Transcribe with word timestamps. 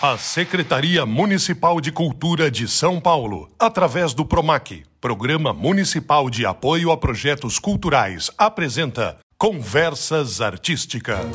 A 0.00 0.16
Secretaria 0.16 1.04
Municipal 1.04 1.80
de 1.80 1.90
Cultura 1.90 2.48
de 2.48 2.68
São 2.68 3.00
Paulo, 3.00 3.50
através 3.58 4.14
do 4.14 4.24
PROMAC, 4.24 4.84
Programa 5.00 5.52
Municipal 5.52 6.30
de 6.30 6.46
Apoio 6.46 6.92
a 6.92 6.96
Projetos 6.96 7.58
Culturais, 7.58 8.30
apresenta 8.38 9.16
Conversas 9.36 10.40
Artísticas. 10.40 11.26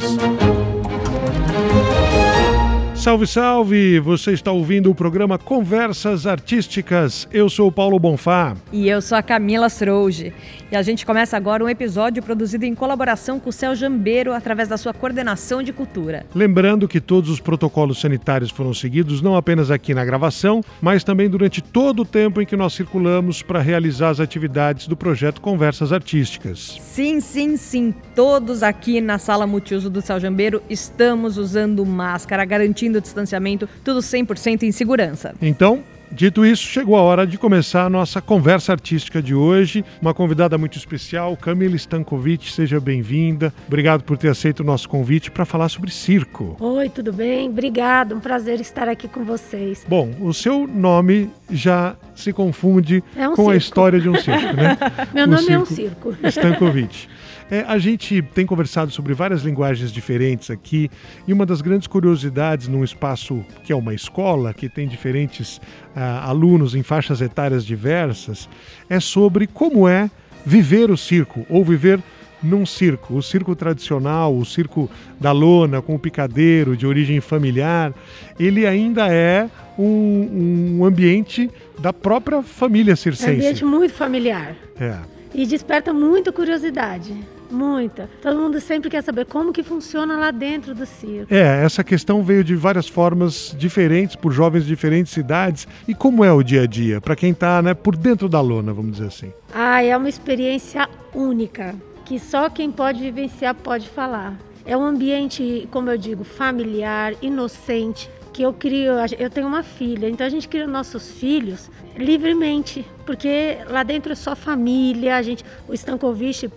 Salve, 3.04 3.28
salve! 3.28 4.00
Você 4.00 4.32
está 4.32 4.50
ouvindo 4.50 4.90
o 4.90 4.96
programa 4.96 5.38
Conversas 5.38 6.26
Artísticas. 6.26 7.28
Eu 7.34 7.50
sou 7.50 7.68
o 7.68 7.72
Paulo 7.72 8.00
Bonfá. 8.00 8.56
E 8.72 8.88
eu 8.88 9.02
sou 9.02 9.18
a 9.18 9.22
Camila 9.22 9.68
Strouge. 9.68 10.34
E 10.72 10.76
a 10.78 10.82
gente 10.82 11.06
começa 11.06 11.36
agora 11.36 11.62
um 11.66 11.68
episódio 11.68 12.24
produzido 12.24 12.64
em 12.64 12.74
colaboração 12.74 13.42
com 13.42 13.50
o 13.50 13.54
Céu 13.54 13.76
Jambeiro 13.76 14.32
através 14.32 14.70
da 14.70 14.78
sua 14.78 14.94
coordenação 14.94 15.62
de 15.62 15.74
cultura. 15.74 16.26
Lembrando 16.34 16.88
que 16.88 17.02
todos 17.02 17.30
os 17.30 17.42
protocolos 17.42 18.00
sanitários 18.00 18.50
foram 18.50 18.74
seguidos 18.74 19.22
não 19.22 19.36
apenas 19.36 19.70
aqui 19.70 19.94
na 19.94 20.06
gravação, 20.06 20.64
mas 20.82 21.04
também 21.04 21.30
durante 21.30 21.62
todo 21.62 22.04
o 22.04 22.06
tempo 22.06 22.42
em 22.42 22.46
que 22.46 22.56
nós 22.56 22.72
circulamos 22.72 23.42
para 23.42 23.60
realizar 23.60 24.12
as 24.12 24.22
atividades 24.22 24.88
do 24.88 24.96
projeto 24.96 25.42
Conversas 25.42 25.92
Artísticas. 25.92 26.80
Sim, 26.82 27.20
sim, 27.20 27.58
sim. 27.58 27.94
Todos 28.16 28.64
aqui 28.64 29.02
na 29.02 29.18
sala 29.18 29.46
multiuso 29.46 29.90
do 29.90 30.02
Céu 30.02 30.22
Jambeiro 30.22 30.64
estamos 30.70 31.38
usando 31.38 31.86
máscara, 31.86 32.46
garantindo 32.46 32.93
o 32.98 33.02
distanciamento, 33.02 33.68
tudo 33.84 34.00
100% 34.00 34.64
em 34.64 34.72
segurança. 34.72 35.34
Então, 35.42 35.84
Dito 36.16 36.46
isso, 36.46 36.62
chegou 36.62 36.96
a 36.96 37.02
hora 37.02 37.26
de 37.26 37.40
começar 37.40 37.86
a 37.86 37.90
nossa 37.90 38.22
conversa 38.22 38.72
artística 38.72 39.20
de 39.20 39.34
hoje. 39.34 39.84
Uma 40.00 40.14
convidada 40.14 40.60
muito 40.60 40.78
especial, 40.78 41.36
Camila 41.36 41.76
Stankovic, 41.76 42.52
seja 42.52 42.80
bem-vinda. 42.80 43.52
Obrigado 43.66 44.04
por 44.04 44.16
ter 44.16 44.28
aceito 44.28 44.60
o 44.60 44.64
nosso 44.64 44.88
convite 44.88 45.32
para 45.32 45.44
falar 45.44 45.70
sobre 45.70 45.90
circo. 45.90 46.56
Oi, 46.60 46.88
tudo 46.88 47.12
bem? 47.12 47.50
Obrigado, 47.50 48.14
um 48.14 48.20
prazer 48.20 48.62
estar 48.62 48.88
aqui 48.88 49.08
com 49.08 49.24
vocês. 49.24 49.84
Bom, 49.88 50.12
o 50.20 50.32
seu 50.36 50.68
nome 50.68 51.32
já 51.50 51.96
se 52.14 52.32
confunde 52.32 53.04
É 53.18 53.28
um 53.28 53.36
com 53.36 53.50
a 53.50 53.54
circo. 53.54 53.58
história 53.58 54.00
de 54.00 54.08
um 54.08 54.16
circo, 54.16 54.56
né? 54.56 54.78
Meu 55.16 55.24
O 55.24 55.28
nome 55.28 55.50
é 55.52 55.58
um 55.58 55.66
circo. 55.66 56.16
Stankovic. 56.26 57.08
É, 57.52 57.62
a 57.68 57.78
gente 57.78 58.22
tem 58.22 58.46
conversado 58.46 58.92
sobre 58.92 59.14
várias 59.14 59.44
linguagens 59.44 59.92
diferentes 59.92 60.50
aqui 60.50 60.90
e 61.28 61.34
uma 61.34 61.46
das 61.46 61.62
grandes 61.62 61.88
curiosidades 61.88 62.68
num 62.68 62.84
espaço 62.84 63.46
que 63.64 63.72
é 63.72 63.76
uma 63.76 63.94
escola, 63.94 64.54
que 64.54 64.68
tem 64.70 64.88
diferentes 64.88 65.62
ah, 65.96 66.28
alunos 66.28 66.74
em 66.74 66.82
faixas 66.84 67.22
etárias 67.22 67.66
diversas, 67.66 68.50
é 68.90 69.00
sobre 69.00 69.46
como 69.48 69.88
é 69.88 70.10
viver 70.46 70.90
o 70.90 70.98
circo 70.98 71.46
ou 71.50 71.64
viver 71.64 72.00
num 72.42 72.66
circo. 72.66 73.14
O 73.16 73.22
circo 73.24 73.56
tradicional, 73.56 74.36
o 74.36 74.44
circo 74.46 74.90
da 75.20 75.32
lona 75.32 75.82
com 75.82 75.96
o 75.96 76.00
picadeiro 76.00 76.76
de 76.76 76.86
origem 76.86 77.22
familiar, 77.22 77.94
ele 78.40 78.66
ainda 78.66 79.08
é 79.08 79.50
um, 79.80 80.78
um 80.80 80.86
ambiente 80.86 81.50
da 81.80 81.94
própria 81.94 82.42
família 82.44 82.92
É 82.92 82.94
um 82.94 82.98
circense. 82.98 83.32
ambiente 83.32 83.64
muito 83.66 83.94
familiar 83.94 84.56
É. 84.80 84.98
e 85.34 85.46
desperta 85.46 85.94
muita 85.94 86.32
curiosidade. 86.34 87.14
Muita. 87.54 88.10
Todo 88.22 88.36
mundo 88.36 88.60
sempre 88.60 88.90
quer 88.90 89.04
saber 89.04 89.26
como 89.26 89.54
que 89.54 89.62
funciona 89.62 90.18
lá 90.18 90.32
dentro 90.32 90.74
do 90.74 90.86
circo. 90.86 91.32
É, 91.32 91.64
essa 91.64 91.84
questão 91.84 92.24
veio 92.24 92.44
de 92.44 92.56
várias 92.56 92.88
formas 92.88 93.56
diferentes, 93.58 94.16
por 94.16 94.32
jovens 94.32 94.64
de 94.64 94.70
diferentes 94.70 95.16
idades. 95.16 95.68
E 95.88 95.94
como 95.94 96.24
é 96.24 96.34
o 96.34 96.42
dia 96.42 96.64
a 96.64 96.66
dia, 96.66 97.00
para 97.00 97.16
quem 97.16 97.32
está 97.32 97.62
né, 97.62 97.76
por 97.76 97.96
dentro 97.96 98.28
da 98.28 98.42
lona, 98.42 98.74
vamos 98.74 98.94
dizer 98.94 99.08
assim? 99.08 99.32
Ah, 99.54 99.84
é 99.84 99.96
uma 99.96 100.10
experiência 100.10 100.90
única, 101.14 101.76
que 102.06 102.20
só 102.20 102.50
quem 102.50 102.72
pode 102.72 103.00
vivenciar 103.00 103.54
pode 103.54 103.88
falar. 103.88 104.36
É 104.66 104.76
um 104.76 104.84
ambiente, 104.84 105.68
como 105.70 105.92
eu 105.92 105.98
digo, 105.98 106.24
familiar, 106.24 107.14
inocente, 107.22 108.10
que 108.32 108.42
eu 108.42 108.52
crio, 108.52 108.94
eu 109.20 109.30
tenho 109.30 109.46
uma 109.46 109.62
filha, 109.62 110.10
então 110.10 110.26
a 110.26 110.30
gente 110.30 110.48
cria 110.48 110.66
nossos 110.66 111.12
filhos 111.12 111.70
livremente, 111.96 112.84
porque 113.06 113.58
lá 113.70 113.84
dentro 113.84 114.12
é 114.12 114.16
só 114.16 114.36
família, 114.36 115.18
a 115.18 115.22
gente, 115.22 115.46
o 115.68 115.74
Stankovic 115.74 116.50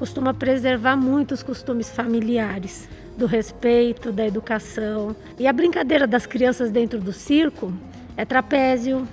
costuma 0.00 0.32
preservar 0.32 0.96
muito 0.96 1.34
os 1.34 1.42
costumes 1.42 1.90
familiares, 1.90 2.88
do 3.18 3.26
respeito, 3.26 4.10
da 4.10 4.26
educação. 4.26 5.14
E 5.38 5.46
a 5.46 5.52
brincadeira 5.52 6.06
das 6.06 6.24
crianças 6.24 6.70
dentro 6.70 6.98
do 6.98 7.12
circo 7.12 7.70
é 8.16 8.24
trapézio, 8.24 9.06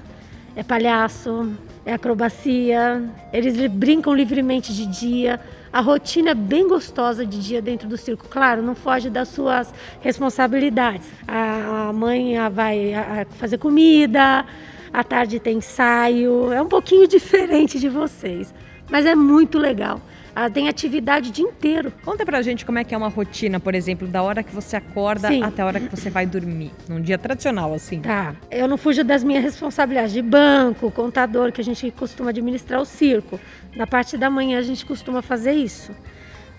é 0.55 0.63
palhaço, 0.63 1.51
é 1.85 1.91
acrobacia. 1.93 3.03
Eles 3.33 3.69
brincam 3.69 4.13
livremente 4.13 4.73
de 4.73 4.85
dia. 4.85 5.41
A 5.73 5.81
rotina 5.81 6.31
é 6.31 6.33
bem 6.33 6.69
gostosa 6.69 7.25
de 7.25 7.37
dia 7.43 7.61
dentro 7.61 7.89
do 7.89 7.97
circo. 7.97 8.25
Claro, 8.29 8.61
não 8.61 8.73
foge 8.73 9.09
das 9.09 9.27
suas 9.27 9.73
responsabilidades. 9.99 11.09
A 11.27 11.91
mãe 11.91 12.35
vai 12.49 13.25
fazer 13.31 13.57
comida, 13.57 14.45
à 14.91 15.03
tarde 15.03 15.39
tem 15.39 15.57
ensaio. 15.57 16.51
É 16.51 16.61
um 16.61 16.67
pouquinho 16.67 17.07
diferente 17.09 17.79
de 17.79 17.89
vocês, 17.89 18.53
mas 18.89 19.05
é 19.05 19.15
muito 19.15 19.57
legal. 19.57 20.01
Ah, 20.39 20.51
Tem 20.51 20.69
atividade 20.69 21.31
o 21.31 21.33
dia 21.33 21.43
inteiro. 21.43 21.91
Conta 22.05 22.23
pra 22.23 22.43
gente 22.43 22.63
como 22.63 22.77
é 22.77 22.83
que 22.83 22.93
é 22.93 22.97
uma 22.97 23.07
rotina, 23.07 23.59
por 23.59 23.73
exemplo, 23.73 24.07
da 24.07 24.21
hora 24.21 24.43
que 24.43 24.53
você 24.53 24.75
acorda 24.75 25.29
Sim. 25.29 25.41
até 25.41 25.63
a 25.63 25.65
hora 25.65 25.79
que 25.79 25.89
você 25.89 26.11
vai 26.11 26.27
dormir. 26.27 26.71
Num 26.87 27.01
dia 27.01 27.17
tradicional, 27.17 27.73
assim. 27.73 28.01
Tá, 28.01 28.35
eu 28.51 28.67
não 28.67 28.77
fujo 28.77 29.03
das 29.03 29.23
minhas 29.23 29.43
responsabilidades 29.43 30.13
de 30.13 30.21
banco, 30.21 30.91
contador, 30.91 31.51
que 31.51 31.59
a 31.59 31.63
gente 31.63 31.89
costuma 31.89 32.29
administrar 32.29 32.79
o 32.79 32.85
circo. 32.85 33.39
Na 33.75 33.87
parte 33.87 34.15
da 34.15 34.29
manhã 34.29 34.59
a 34.59 34.61
gente 34.61 34.85
costuma 34.85 35.23
fazer 35.23 35.53
isso. 35.53 35.91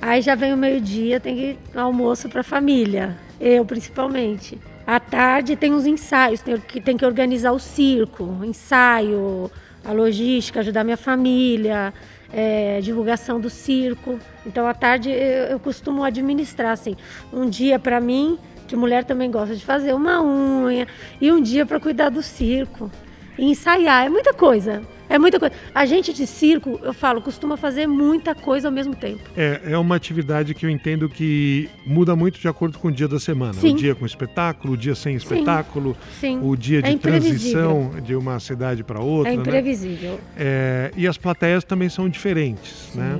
Aí 0.00 0.22
já 0.22 0.34
vem 0.34 0.52
o 0.52 0.56
meio-dia, 0.56 1.20
tem 1.20 1.36
que 1.36 1.42
ir 1.42 1.58
almoço 1.78 2.28
para 2.28 2.40
a 2.40 2.44
família, 2.44 3.16
eu 3.40 3.64
principalmente. 3.64 4.58
À 4.88 4.98
tarde 4.98 5.54
tem 5.54 5.74
os 5.74 5.84
ensaios, 5.84 6.40
tem 6.40 6.58
que, 6.58 6.80
tem 6.80 6.96
que 6.96 7.04
organizar 7.04 7.52
o 7.52 7.58
circo, 7.58 8.40
ensaio, 8.42 9.50
a 9.84 9.92
logística, 9.92 10.60
ajudar 10.60 10.82
minha 10.82 10.96
família, 10.96 11.92
é, 12.32 12.80
divulgação 12.80 13.38
do 13.38 13.50
circo. 13.50 14.18
Então 14.46 14.66
à 14.66 14.72
tarde 14.72 15.10
eu, 15.10 15.44
eu 15.50 15.60
costumo 15.60 16.02
administrar 16.02 16.72
assim, 16.72 16.96
um 17.30 17.50
dia 17.50 17.78
para 17.78 18.00
mim, 18.00 18.38
que 18.66 18.74
mulher 18.74 19.04
também 19.04 19.30
gosta 19.30 19.54
de 19.54 19.62
fazer 19.62 19.92
uma 19.92 20.22
unha, 20.22 20.86
e 21.20 21.30
um 21.30 21.42
dia 21.42 21.66
para 21.66 21.78
cuidar 21.78 22.08
do 22.08 22.22
circo. 22.22 22.90
E 23.36 23.44
ensaiar, 23.44 24.06
é 24.06 24.08
muita 24.08 24.32
coisa. 24.32 24.80
É 25.08 25.18
muita 25.18 25.38
coisa. 25.38 25.54
A 25.74 25.86
gente 25.86 26.12
de 26.12 26.26
circo, 26.26 26.78
eu 26.82 26.92
falo, 26.92 27.22
costuma 27.22 27.56
fazer 27.56 27.86
muita 27.86 28.34
coisa 28.34 28.68
ao 28.68 28.72
mesmo 28.72 28.94
tempo. 28.94 29.22
É, 29.36 29.60
é 29.64 29.78
uma 29.78 29.96
atividade 29.96 30.54
que 30.54 30.66
eu 30.66 30.70
entendo 30.70 31.08
que 31.08 31.68
muda 31.86 32.14
muito 32.14 32.38
de 32.38 32.48
acordo 32.48 32.78
com 32.78 32.88
o 32.88 32.92
dia 32.92 33.08
da 33.08 33.18
semana. 33.18 33.54
Sim. 33.54 33.72
O 33.72 33.76
dia 33.76 33.94
com 33.94 34.04
espetáculo, 34.04 34.74
o 34.74 34.76
dia 34.76 34.94
sem 34.94 35.16
espetáculo, 35.16 35.96
Sim. 36.20 36.40
o 36.42 36.54
dia 36.56 36.82
de 36.82 36.90
É 36.90 36.96
transição 36.96 37.92
de 38.04 38.14
uma 38.14 38.38
cidade 38.38 38.84
para 38.84 39.00
outra. 39.00 39.32
É 39.32 39.36
né? 39.36 39.42
imprevisível. 39.42 40.20
É, 40.36 40.92
e 40.96 41.06
as 41.06 41.16
plateias 41.16 41.64
também 41.64 41.88
são 41.88 42.08
diferentes, 42.08 42.90
né? 42.94 43.18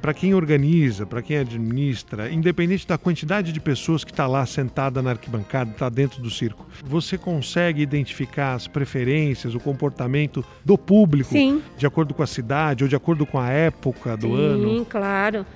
Para 0.00 0.14
quem 0.14 0.34
organiza, 0.34 1.06
para 1.06 1.22
quem 1.22 1.38
administra, 1.38 2.30
independente 2.30 2.86
da 2.86 2.98
quantidade 2.98 3.52
de 3.52 3.60
pessoas 3.60 4.04
que 4.04 4.10
está 4.10 4.26
lá 4.26 4.44
sentada 4.46 5.00
na 5.02 5.10
arquibancada, 5.10 5.70
está 5.70 5.88
dentro 5.88 6.22
do 6.22 6.30
circo, 6.30 6.66
você 6.84 7.16
consegue 7.16 7.82
identificar 7.82 8.54
as 8.54 8.66
preferências, 8.66 9.54
o 9.54 9.60
comportamento 9.60 10.44
do 10.64 10.76
público 10.76 11.30
Sim. 11.30 11.62
de 11.76 11.86
acordo 11.86 12.14
com 12.14 12.22
a 12.22 12.26
cidade 12.26 12.84
ou 12.84 12.88
de 12.88 12.96
acordo 12.96 13.24
com 13.26 13.38
a 13.38 13.48
época 13.48 14.16
do 14.16 14.28
Sim, 14.28 14.34
ano? 14.34 14.84
claro. 14.84 15.46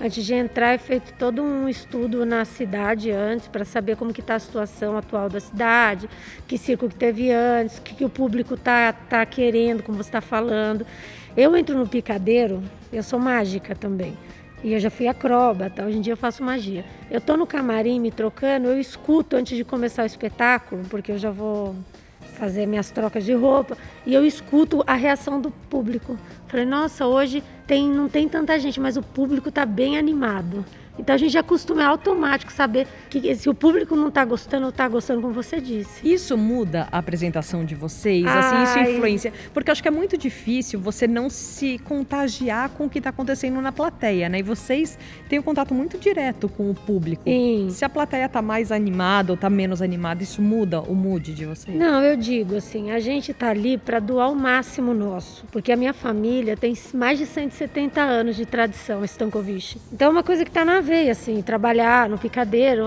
Antes 0.00 0.24
de 0.24 0.32
entrar, 0.32 0.74
é 0.74 0.78
feito 0.78 1.12
todo 1.18 1.42
um 1.42 1.68
estudo 1.68 2.24
na 2.24 2.44
cidade 2.44 3.10
antes 3.10 3.48
para 3.48 3.64
saber 3.64 3.96
como 3.96 4.12
que 4.12 4.20
está 4.20 4.36
a 4.36 4.38
situação 4.38 4.96
atual 4.96 5.28
da 5.28 5.40
cidade, 5.40 6.08
que 6.46 6.56
circo 6.56 6.88
que 6.88 6.94
teve 6.94 7.32
antes, 7.32 7.78
o 7.78 7.82
que, 7.82 7.96
que 7.96 8.04
o 8.04 8.08
público 8.08 8.56
tá, 8.56 8.92
tá 8.92 9.26
querendo, 9.26 9.82
como 9.82 9.98
você 9.98 10.08
está 10.08 10.20
falando. 10.20 10.86
Eu 11.36 11.56
entro 11.56 11.78
no 11.78 11.86
picadeiro, 11.86 12.62
eu 12.92 13.02
sou 13.02 13.18
mágica 13.18 13.74
também. 13.74 14.16
E 14.62 14.72
eu 14.72 14.80
já 14.80 14.90
fui 14.90 15.06
acróbata, 15.06 15.84
hoje 15.84 15.98
em 15.98 16.00
dia 16.00 16.12
eu 16.14 16.16
faço 16.16 16.42
magia. 16.42 16.84
Eu 17.10 17.20
tô 17.20 17.36
no 17.36 17.46
camarim 17.46 18.00
me 18.00 18.10
trocando, 18.10 18.68
eu 18.68 18.80
escuto 18.80 19.36
antes 19.36 19.56
de 19.56 19.64
começar 19.64 20.02
o 20.02 20.06
espetáculo, 20.06 20.82
porque 20.90 21.12
eu 21.12 21.18
já 21.18 21.30
vou 21.30 21.76
fazer 22.38 22.66
minhas 22.66 22.90
trocas 22.90 23.24
de 23.24 23.32
roupa 23.34 23.76
e 24.06 24.14
eu 24.14 24.24
escuto 24.24 24.82
a 24.86 24.94
reação 24.94 25.40
do 25.40 25.50
público. 25.50 26.18
Falei, 26.46 26.66
nossa, 26.66 27.06
hoje 27.06 27.42
tem, 27.66 27.88
não 27.88 28.08
tem 28.08 28.28
tanta 28.28 28.58
gente, 28.58 28.80
mas 28.80 28.96
o 28.96 29.02
público 29.02 29.48
está 29.48 29.64
bem 29.64 29.96
animado. 29.96 30.64
Então 30.98 31.14
a 31.14 31.18
gente 31.18 31.32
já 31.32 31.42
costuma, 31.42 31.82
é 31.82 31.86
automático 31.86 32.52
saber 32.52 32.86
que 33.08 33.34
se 33.34 33.48
o 33.48 33.54
público 33.54 33.94
não 33.94 34.08
está 34.08 34.24
gostando 34.24 34.64
ou 34.64 34.70
está 34.70 34.88
gostando, 34.88 35.20
como 35.22 35.32
você 35.32 35.60
disse. 35.60 36.06
Isso 36.06 36.36
muda 36.36 36.88
a 36.90 36.98
apresentação 36.98 37.64
de 37.64 37.74
vocês? 37.74 38.26
Assim, 38.26 38.62
isso 38.62 38.78
Ai. 38.78 38.92
influencia? 38.94 39.32
Porque 39.54 39.70
eu 39.70 39.72
acho 39.72 39.82
que 39.82 39.88
é 39.88 39.92
muito 39.92 40.16
difícil 40.16 40.80
você 40.80 41.06
não 41.06 41.30
se 41.30 41.78
contagiar 41.80 42.70
com 42.70 42.86
o 42.86 42.90
que 42.90 42.98
está 42.98 43.10
acontecendo 43.10 43.60
na 43.60 43.72
plateia, 43.72 44.28
né? 44.28 44.40
E 44.40 44.42
vocês 44.42 44.98
têm 45.28 45.38
um 45.38 45.42
contato 45.42 45.74
muito 45.74 45.98
direto 45.98 46.48
com 46.48 46.70
o 46.70 46.74
público. 46.74 47.22
Sim. 47.24 47.68
Se 47.70 47.84
a 47.84 47.88
plateia 47.88 48.28
tá 48.28 48.42
mais 48.42 48.72
animada 48.72 49.32
ou 49.32 49.36
tá 49.36 49.48
menos 49.48 49.80
animada, 49.80 50.22
isso 50.22 50.42
muda 50.42 50.80
o 50.80 50.94
mood 50.94 51.32
de 51.32 51.44
vocês? 51.44 51.76
Não, 51.76 52.02
eu 52.02 52.16
digo 52.16 52.56
assim, 52.56 52.90
a 52.90 52.98
gente 52.98 53.30
está 53.30 53.50
ali 53.50 53.78
para 53.78 54.00
doar 54.00 54.30
o 54.30 54.36
máximo 54.36 54.92
nosso, 54.92 55.44
porque 55.52 55.72
a 55.72 55.76
minha 55.76 55.92
família 55.92 56.56
tem 56.56 56.74
mais 56.94 57.18
de 57.18 57.26
170 57.26 58.00
anos 58.00 58.36
de 58.36 58.46
tradição, 58.46 59.04
Stankovic. 59.04 59.80
Então 59.92 60.08
é 60.08 60.10
uma 60.10 60.22
coisa 60.22 60.44
que 60.44 60.50
está 60.50 60.64
na 60.64 60.80
assim, 61.10 61.42
trabalhar 61.42 62.08
no 62.08 62.18
picadeiro. 62.18 62.84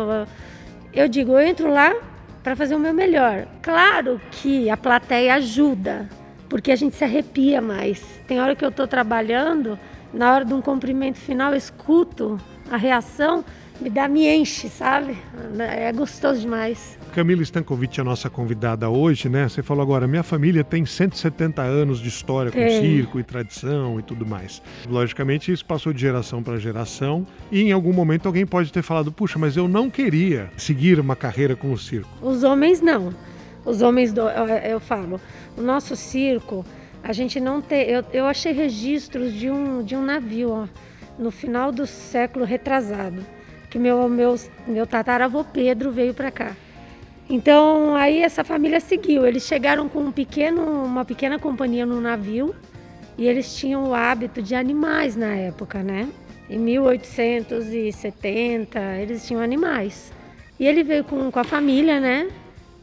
Eu 0.93 1.07
digo, 1.07 1.33
eu 1.33 1.41
entro 1.41 1.71
lá 1.71 1.95
para 2.43 2.55
fazer 2.55 2.75
o 2.75 2.79
meu 2.79 2.93
melhor. 2.93 3.47
Claro 3.61 4.19
que 4.31 4.69
a 4.69 4.77
plateia 4.77 5.35
ajuda, 5.35 6.09
porque 6.49 6.71
a 6.71 6.75
gente 6.75 6.95
se 6.95 7.03
arrepia 7.03 7.61
mais. 7.61 8.03
Tem 8.27 8.39
hora 8.41 8.55
que 8.55 8.65
eu 8.65 8.69
estou 8.69 8.87
trabalhando, 8.87 9.77
na 10.13 10.33
hora 10.33 10.45
de 10.45 10.53
um 10.53 10.61
cumprimento 10.61 11.17
final, 11.17 11.51
eu 11.51 11.57
escuto 11.57 12.39
a 12.69 12.77
reação, 12.77 13.43
me 13.81 13.89
dá, 13.89 14.07
me 14.07 14.27
enche, 14.27 14.69
sabe? 14.69 15.17
É 15.59 15.91
gostoso 15.91 16.39
demais. 16.39 16.97
Camila 17.13 17.41
Stankovic 17.41 17.99
é 17.99 18.01
a 18.01 18.05
nossa 18.05 18.29
convidada 18.29 18.89
hoje, 18.89 19.27
né? 19.27 19.49
Você 19.49 19.63
falou 19.63 19.81
agora, 19.81 20.07
minha 20.07 20.23
família 20.23 20.63
tem 20.63 20.85
170 20.85 21.61
anos 21.61 21.99
de 21.99 22.07
história 22.07 22.51
tem. 22.51 22.63
com 22.63 22.81
circo 22.81 23.19
e 23.19 23.23
tradição 23.23 23.99
e 23.99 24.03
tudo 24.03 24.25
mais. 24.25 24.61
Logicamente, 24.87 25.51
isso 25.51 25.65
passou 25.65 25.91
de 25.91 25.99
geração 25.99 26.43
para 26.43 26.57
geração 26.59 27.25
e 27.51 27.63
em 27.63 27.71
algum 27.71 27.91
momento 27.91 28.27
alguém 28.27 28.45
pode 28.45 28.71
ter 28.71 28.83
falado, 28.83 29.11
puxa, 29.11 29.39
mas 29.39 29.57
eu 29.57 29.67
não 29.67 29.89
queria 29.89 30.49
seguir 30.55 30.99
uma 30.99 31.15
carreira 31.15 31.55
com 31.55 31.71
o 31.73 31.77
circo. 31.77 32.09
Os 32.21 32.43
homens 32.43 32.81
não. 32.81 33.13
Os 33.65 33.81
homens, 33.81 34.13
do, 34.13 34.21
eu, 34.21 34.47
eu 34.47 34.79
falo, 34.79 35.19
o 35.57 35.61
nosso 35.61 35.95
circo, 35.95 36.65
a 37.03 37.13
gente 37.13 37.39
não 37.39 37.61
tem. 37.61 37.83
Eu, 37.89 38.03
eu 38.13 38.25
achei 38.25 38.51
registros 38.51 39.33
de 39.33 39.49
um, 39.51 39.83
de 39.83 39.95
um 39.95 40.03
navio, 40.03 40.49
ó, 40.51 40.67
no 41.19 41.29
final 41.29 41.71
do 41.71 41.85
século 41.85 42.45
retrasado, 42.45 43.23
que 43.71 43.79
meu, 43.79 44.07
meu, 44.09 44.35
meu 44.67 44.85
tataravô 44.85 45.45
Pedro 45.45 45.89
veio 45.91 46.13
para 46.13 46.29
cá. 46.29 46.51
Então 47.29 47.95
aí 47.95 48.21
essa 48.21 48.43
família 48.43 48.81
seguiu. 48.81 49.25
Eles 49.25 49.43
chegaram 49.43 49.87
com 49.87 50.01
um 50.01 50.11
pequeno, 50.11 50.83
uma 50.83 51.05
pequena 51.05 51.39
companhia 51.39 51.85
no 51.85 52.01
navio 52.01 52.53
e 53.17 53.25
eles 53.25 53.55
tinham 53.55 53.87
o 53.87 53.95
hábito 53.95 54.41
de 54.41 54.53
animais 54.53 55.15
na 55.15 55.33
época, 55.33 55.81
né? 55.81 56.09
Em 56.49 56.59
1870 56.59 58.77
eles 58.97 59.25
tinham 59.25 59.41
animais. 59.41 60.11
E 60.59 60.67
ele 60.67 60.83
veio 60.83 61.05
com, 61.05 61.31
com 61.31 61.39
a 61.39 61.45
família, 61.45 62.01
né? 62.01 62.27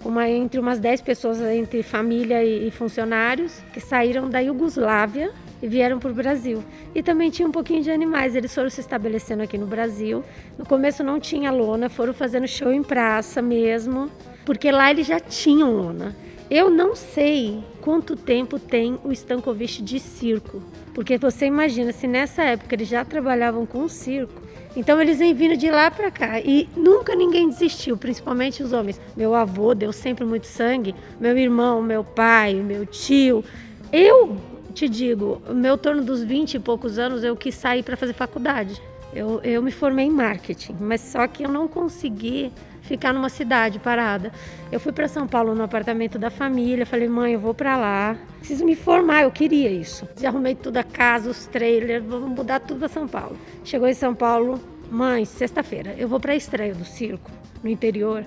Uma, 0.02 0.26
entre 0.26 0.58
umas 0.58 0.78
10 0.78 1.02
pessoas 1.02 1.38
entre 1.42 1.82
família 1.82 2.42
e, 2.42 2.68
e 2.68 2.70
funcionários 2.70 3.60
que 3.74 3.80
saíram 3.80 4.30
da 4.30 4.38
Iugoslávia 4.38 5.30
e 5.62 5.68
vieram 5.68 5.98
para 5.98 6.10
o 6.10 6.14
Brasil. 6.14 6.62
E 6.94 7.02
também 7.02 7.30
tinha 7.30 7.46
um 7.46 7.52
pouquinho 7.52 7.82
de 7.82 7.90
animais. 7.90 8.34
Eles 8.34 8.54
foram 8.54 8.70
se 8.70 8.80
estabelecendo 8.80 9.42
aqui 9.42 9.58
no 9.58 9.66
Brasil. 9.66 10.24
No 10.56 10.64
começo 10.64 11.02
não 11.02 11.18
tinha 11.18 11.50
lona, 11.50 11.88
foram 11.88 12.12
fazendo 12.12 12.46
show 12.46 12.72
em 12.72 12.82
praça 12.82 13.42
mesmo 13.42 14.10
porque 14.48 14.72
lá 14.72 14.90
eles 14.90 15.06
já 15.06 15.20
tinham 15.20 15.76
lona. 15.76 16.16
Eu 16.50 16.70
não 16.70 16.96
sei 16.96 17.62
quanto 17.82 18.16
tempo 18.16 18.58
tem 18.58 18.98
o 19.04 19.12
Stankovic 19.12 19.82
de 19.82 20.00
circo, 20.00 20.62
porque 20.94 21.18
você 21.18 21.44
imagina 21.44 21.92
se 21.92 22.06
nessa 22.06 22.42
época 22.44 22.74
eles 22.74 22.88
já 22.88 23.04
trabalhavam 23.04 23.66
com 23.66 23.86
circo, 23.90 24.40
então 24.74 25.02
eles 25.02 25.18
vêm 25.18 25.34
vindo 25.34 25.54
de 25.54 25.70
lá 25.70 25.90
para 25.90 26.10
cá 26.10 26.40
e 26.40 26.66
nunca 26.74 27.14
ninguém 27.14 27.46
desistiu, 27.50 27.98
principalmente 27.98 28.62
os 28.62 28.72
homens. 28.72 28.98
Meu 29.14 29.34
avô 29.34 29.74
deu 29.74 29.92
sempre 29.92 30.24
muito 30.24 30.46
sangue, 30.46 30.94
meu 31.20 31.36
irmão, 31.36 31.82
meu 31.82 32.02
pai, 32.02 32.54
meu 32.54 32.86
tio. 32.86 33.44
Eu 33.92 34.34
te 34.78 34.88
digo, 34.88 35.42
meu 35.52 35.76
torno 35.76 36.04
dos 36.04 36.22
20 36.22 36.54
e 36.54 36.58
poucos 36.60 37.00
anos 37.00 37.24
eu 37.24 37.34
quis 37.34 37.56
sair 37.56 37.82
para 37.82 37.96
fazer 37.96 38.12
faculdade. 38.12 38.80
Eu, 39.12 39.40
eu 39.42 39.60
me 39.60 39.72
formei 39.72 40.06
em 40.06 40.10
marketing, 40.10 40.76
mas 40.78 41.00
só 41.00 41.26
que 41.26 41.42
eu 41.42 41.48
não 41.48 41.66
consegui 41.66 42.52
ficar 42.82 43.12
numa 43.12 43.28
cidade 43.28 43.80
parada. 43.80 44.30
Eu 44.70 44.78
fui 44.78 44.92
para 44.92 45.08
São 45.08 45.26
Paulo 45.26 45.52
no 45.52 45.64
apartamento 45.64 46.16
da 46.16 46.30
família, 46.30 46.86
falei, 46.86 47.08
mãe, 47.08 47.32
eu 47.32 47.40
vou 47.40 47.52
para 47.52 47.76
lá. 47.76 48.16
Preciso 48.38 48.64
me 48.64 48.76
formar, 48.76 49.24
eu 49.24 49.32
queria 49.32 49.68
isso. 49.68 50.06
Já 50.16 50.28
arrumei 50.28 50.54
tudo 50.54 50.76
a 50.76 50.84
casa, 50.84 51.28
os 51.28 51.46
trailers, 51.46 52.04
vamos 52.04 52.30
mudar 52.30 52.60
tudo 52.60 52.78
para 52.78 52.88
São 52.88 53.08
Paulo. 53.08 53.36
Chegou 53.64 53.88
em 53.88 53.94
São 53.94 54.14
Paulo, 54.14 54.60
mãe, 54.88 55.24
sexta-feira, 55.24 55.96
eu 55.98 56.06
vou 56.06 56.20
para 56.20 56.34
a 56.34 56.36
estreia 56.36 56.72
do 56.72 56.84
circo 56.84 57.32
no 57.64 57.68
interior, 57.68 58.24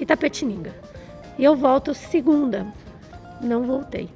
Itapetininga. 0.00 0.74
E 1.38 1.44
eu 1.44 1.54
volto 1.54 1.92
segunda. 1.92 2.66
Não 3.42 3.64
voltei. 3.64 4.08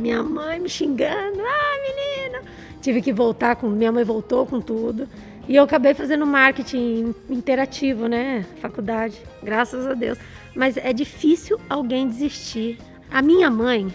Minha 0.00 0.22
mãe 0.22 0.58
me 0.58 0.68
xingando, 0.68 1.40
ah, 1.40 1.76
menina. 1.82 2.42
Tive 2.80 3.02
que 3.02 3.12
voltar 3.12 3.56
com, 3.56 3.68
minha 3.68 3.92
mãe 3.92 4.02
voltou 4.02 4.46
com 4.46 4.58
tudo. 4.58 5.06
E 5.46 5.56
eu 5.56 5.64
acabei 5.64 5.92
fazendo 5.92 6.26
marketing 6.26 7.14
interativo, 7.28 8.06
né? 8.06 8.46
Faculdade, 8.62 9.20
graças 9.42 9.86
a 9.86 9.92
Deus. 9.92 10.18
Mas 10.56 10.78
é 10.78 10.94
difícil 10.94 11.60
alguém 11.68 12.08
desistir. 12.08 12.78
A 13.10 13.20
minha 13.20 13.50
mãe 13.50 13.92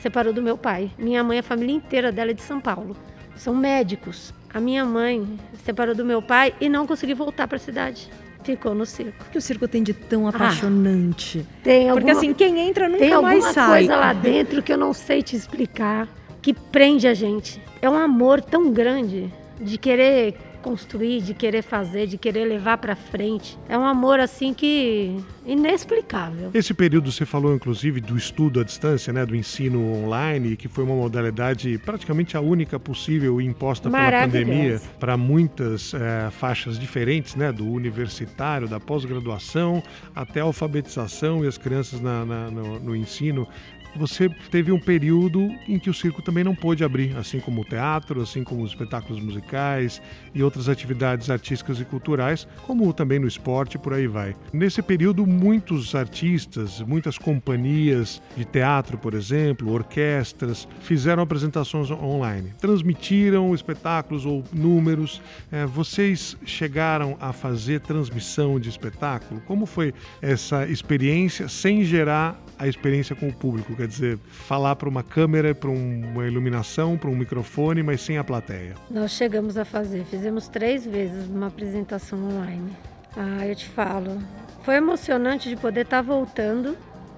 separou 0.00 0.32
do 0.32 0.40
meu 0.40 0.56
pai. 0.56 0.92
Minha 0.96 1.24
mãe, 1.24 1.40
a 1.40 1.42
família 1.42 1.74
inteira 1.74 2.12
dela 2.12 2.30
é 2.30 2.34
de 2.34 2.42
São 2.42 2.60
Paulo. 2.60 2.96
São 3.34 3.54
médicos. 3.54 4.32
A 4.54 4.60
minha 4.60 4.84
mãe 4.84 5.26
separou 5.64 5.96
do 5.96 6.04
meu 6.04 6.22
pai 6.22 6.54
e 6.60 6.68
não 6.68 6.86
conseguiu 6.86 7.16
voltar 7.16 7.48
para 7.48 7.56
a 7.56 7.60
cidade. 7.60 8.08
Ficou 8.42 8.74
no 8.74 8.86
circo. 8.86 9.24
O 9.26 9.30
que 9.30 9.38
o 9.38 9.40
circo 9.40 9.68
tem 9.68 9.82
de 9.82 9.92
tão 9.92 10.26
ah, 10.26 10.30
apaixonante? 10.30 11.46
Ah, 11.48 11.60
tem 11.62 11.88
alguma, 11.88 11.94
Porque 11.96 12.10
assim, 12.10 12.32
quem 12.32 12.58
entra 12.60 12.88
nunca 12.88 13.00
tem 13.00 13.22
mais 13.22 13.44
sai. 13.44 13.52
Tem 13.52 13.62
alguma 13.62 13.76
coisa 13.76 13.96
lá 13.96 14.12
dentro 14.12 14.62
que 14.62 14.72
eu 14.72 14.78
não 14.78 14.92
sei 14.92 15.22
te 15.22 15.36
explicar, 15.36 16.08
que 16.40 16.54
prende 16.54 17.06
a 17.06 17.14
gente. 17.14 17.60
É 17.82 17.88
um 17.88 17.96
amor 17.96 18.40
tão 18.40 18.70
grande 18.72 19.32
de 19.60 19.76
querer 19.76 20.34
construir, 20.60 21.22
de 21.22 21.34
querer 21.34 21.62
fazer, 21.62 22.06
de 22.06 22.16
querer 22.16 22.44
levar 22.44 22.78
para 22.78 22.94
frente. 22.94 23.58
É 23.68 23.76
um 23.76 23.84
amor 23.84 24.20
assim 24.20 24.54
que 24.54 25.16
inexplicável. 25.44 26.50
Esse 26.54 26.74
período 26.74 27.10
você 27.10 27.26
falou 27.26 27.54
inclusive 27.54 28.00
do 28.00 28.16
estudo 28.16 28.60
à 28.60 28.64
distância, 28.64 29.12
né, 29.12 29.26
do 29.26 29.34
ensino 29.34 29.80
online, 30.04 30.56
que 30.56 30.68
foi 30.68 30.84
uma 30.84 30.94
modalidade 30.94 31.78
praticamente 31.78 32.36
a 32.36 32.40
única 32.40 32.78
possível 32.78 33.40
imposta 33.40 33.90
pela 33.90 34.22
pandemia 34.22 34.80
para 34.98 35.16
muitas 35.16 35.94
é, 35.94 36.30
faixas 36.30 36.78
diferentes, 36.78 37.34
né, 37.34 37.52
do 37.52 37.66
universitário, 37.66 38.68
da 38.68 38.78
pós-graduação 38.78 39.82
até 40.14 40.40
a 40.40 40.44
alfabetização 40.44 41.44
e 41.44 41.48
as 41.48 41.58
crianças 41.58 42.00
na, 42.00 42.24
na, 42.24 42.50
no, 42.50 42.80
no 42.80 42.96
ensino 42.96 43.48
você 43.96 44.28
teve 44.50 44.72
um 44.72 44.78
período 44.78 45.48
em 45.68 45.78
que 45.78 45.90
o 45.90 45.94
circo 45.94 46.22
também 46.22 46.44
não 46.44 46.54
pôde 46.54 46.84
abrir, 46.84 47.16
assim 47.16 47.40
como 47.40 47.62
o 47.62 47.64
teatro, 47.64 48.20
assim 48.20 48.44
como 48.44 48.62
os 48.62 48.70
espetáculos 48.70 49.22
musicais 49.22 50.00
e 50.34 50.42
outras 50.42 50.68
atividades 50.68 51.30
artísticas 51.30 51.80
e 51.80 51.84
culturais, 51.84 52.46
como 52.66 52.92
também 52.92 53.18
no 53.18 53.26
esporte 53.26 53.78
por 53.78 53.92
aí 53.92 54.06
vai. 54.06 54.34
Nesse 54.52 54.82
período, 54.82 55.26
muitos 55.26 55.94
artistas, 55.94 56.80
muitas 56.80 57.18
companhias 57.18 58.22
de 58.36 58.44
teatro, 58.44 58.98
por 58.98 59.14
exemplo, 59.14 59.72
orquestras, 59.72 60.68
fizeram 60.80 61.22
apresentações 61.22 61.90
online, 61.90 62.52
transmitiram 62.58 63.54
espetáculos 63.54 64.24
ou 64.24 64.44
números. 64.52 65.20
É, 65.50 65.66
vocês 65.66 66.36
chegaram 66.44 67.16
a 67.20 67.32
fazer 67.32 67.80
transmissão 67.80 68.58
de 68.58 68.68
espetáculo? 68.68 69.40
Como 69.46 69.66
foi 69.66 69.92
essa 70.20 70.66
experiência 70.66 71.48
sem 71.48 71.84
gerar 71.84 72.40
a 72.58 72.68
experiência 72.68 73.16
com 73.16 73.28
o 73.28 73.32
público, 73.32 73.74
quer 73.80 73.88
dizer, 73.88 74.18
falar 74.30 74.76
para 74.76 74.88
uma 74.88 75.02
câmera, 75.02 75.54
para 75.54 75.70
uma 75.70 76.26
iluminação, 76.26 76.98
para 76.98 77.08
um 77.08 77.16
microfone, 77.16 77.82
mas 77.82 78.02
sem 78.02 78.18
a 78.18 78.24
plateia. 78.24 78.74
Nós 78.90 79.12
chegamos 79.12 79.56
a 79.56 79.64
fazer, 79.64 80.04
fizemos 80.04 80.48
três 80.48 80.84
vezes 80.84 81.26
uma 81.26 81.46
apresentação 81.46 82.18
online. 82.22 82.72
Ah, 83.16 83.46
eu 83.46 83.56
te 83.56 83.66
falo, 83.66 84.18
foi 84.64 84.74
emocionante 84.74 85.48
de 85.48 85.56
poder 85.56 85.82
estar 85.82 85.96
tá 85.96 86.02
voltando, 86.02 86.76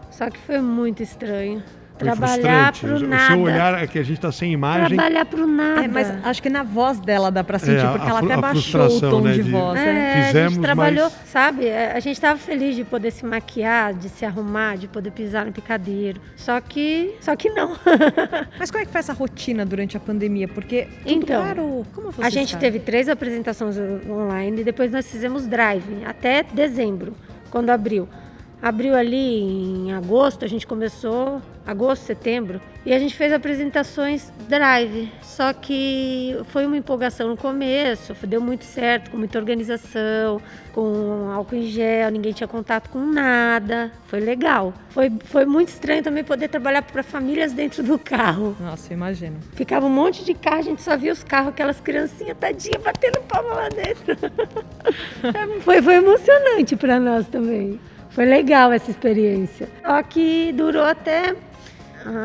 só 0.08 0.30
que 0.30 0.38
foi 0.38 0.60
muito 0.60 1.02
estranho. 1.02 1.64
Foi 1.98 2.08
trabalhar 2.08 2.72
pro 2.72 2.96
o 2.96 3.00
nada. 3.00 3.24
O 3.24 3.26
seu 3.28 3.40
olhar 3.40 3.82
é 3.82 3.86
que 3.86 3.98
a 3.98 4.02
gente 4.02 4.16
está 4.16 4.32
sem 4.32 4.52
imagem. 4.52 4.96
Trabalhar 4.96 5.24
pro 5.24 5.46
nada. 5.46 5.84
É, 5.84 5.88
mas 5.88 6.10
acho 6.24 6.42
que 6.42 6.50
na 6.50 6.62
voz 6.62 7.00
dela 7.00 7.30
dá 7.30 7.44
para 7.44 7.58
sentir, 7.58 7.84
é, 7.84 7.90
porque 7.90 8.08
ela 8.08 8.18
até 8.20 8.36
baixou 8.36 8.86
o 8.86 9.00
tom 9.00 9.20
né, 9.20 9.32
de, 9.32 9.42
de, 9.42 9.50
voz. 9.50 9.78
É, 9.78 9.84
né? 9.84 10.26
Fizemos, 10.26 10.46
a 10.46 10.54
gente 10.54 10.62
trabalhou, 10.62 11.04
mas... 11.04 11.28
sabe? 11.28 11.66
É, 11.66 11.92
a 11.92 12.00
gente 12.00 12.14
estava 12.14 12.38
feliz 12.38 12.74
de 12.74 12.84
poder 12.84 13.10
se 13.10 13.24
maquiar, 13.24 13.94
de 13.94 14.08
se 14.08 14.24
arrumar, 14.24 14.76
de 14.76 14.88
poder 14.88 15.10
pisar 15.10 15.46
no 15.46 15.52
picadeiro. 15.52 16.20
Só 16.36 16.60
que, 16.60 17.14
só 17.20 17.36
que 17.36 17.50
não. 17.50 17.76
mas 18.58 18.70
como 18.70 18.82
é 18.82 18.86
que 18.86 18.92
foi 18.92 18.98
essa 19.00 19.12
rotina 19.12 19.64
durante 19.64 19.96
a 19.96 20.00
pandemia? 20.00 20.48
Porque 20.48 20.88
então, 21.04 21.44
parou. 21.44 21.86
Como 21.94 22.10
você 22.10 22.24
A 22.24 22.30
gente 22.30 22.52
sabe? 22.52 22.60
teve 22.60 22.78
três 22.80 23.08
apresentações 23.08 23.76
online 24.08 24.62
e 24.62 24.64
depois 24.64 24.90
nós 24.90 25.10
fizemos 25.10 25.46
drive 25.46 26.04
até 26.04 26.42
dezembro, 26.42 27.14
quando 27.50 27.70
abriu. 27.70 28.08
Abriu 28.62 28.94
ali 28.94 29.40
em 29.40 29.92
agosto, 29.92 30.44
a 30.44 30.48
gente 30.48 30.68
começou, 30.68 31.42
agosto, 31.66 32.04
setembro, 32.04 32.60
e 32.86 32.92
a 32.92 32.98
gente 32.98 33.16
fez 33.16 33.32
apresentações 33.32 34.32
drive. 34.48 35.10
Só 35.20 35.52
que 35.52 36.36
foi 36.44 36.64
uma 36.64 36.76
empolgação 36.76 37.28
no 37.28 37.36
começo, 37.36 38.14
deu 38.24 38.40
muito 38.40 38.64
certo, 38.64 39.10
com 39.10 39.16
muita 39.16 39.36
organização, 39.36 40.40
com 40.72 41.28
álcool 41.32 41.56
em 41.56 41.66
gel, 41.66 42.08
ninguém 42.12 42.32
tinha 42.32 42.46
contato 42.46 42.88
com 42.88 43.00
nada. 43.00 43.90
Foi 44.06 44.20
legal. 44.20 44.72
Foi, 44.90 45.10
foi 45.24 45.44
muito 45.44 45.70
estranho 45.70 46.04
também 46.04 46.22
poder 46.22 46.46
trabalhar 46.46 46.82
para 46.82 47.02
famílias 47.02 47.52
dentro 47.52 47.82
do 47.82 47.98
carro. 47.98 48.56
Nossa, 48.60 48.92
imagino. 48.92 49.38
Ficava 49.54 49.86
um 49.86 49.90
monte 49.90 50.24
de 50.24 50.34
carro, 50.34 50.58
a 50.58 50.62
gente 50.62 50.82
só 50.82 50.96
via 50.96 51.12
os 51.12 51.24
carros, 51.24 51.48
aquelas 51.48 51.80
criancinhas 51.80 52.36
tadinhas 52.38 52.80
batendo 52.80 53.20
palma 53.22 53.54
lá 53.54 53.68
dentro. 53.70 54.16
foi, 55.62 55.82
foi 55.82 55.94
emocionante 55.94 56.76
para 56.76 57.00
nós 57.00 57.26
também. 57.26 57.80
Foi 58.12 58.24
legal 58.26 58.72
essa 58.72 58.90
experiência. 58.90 59.68
Só 59.84 60.02
que 60.02 60.52
durou 60.52 60.84
até, 60.84 61.34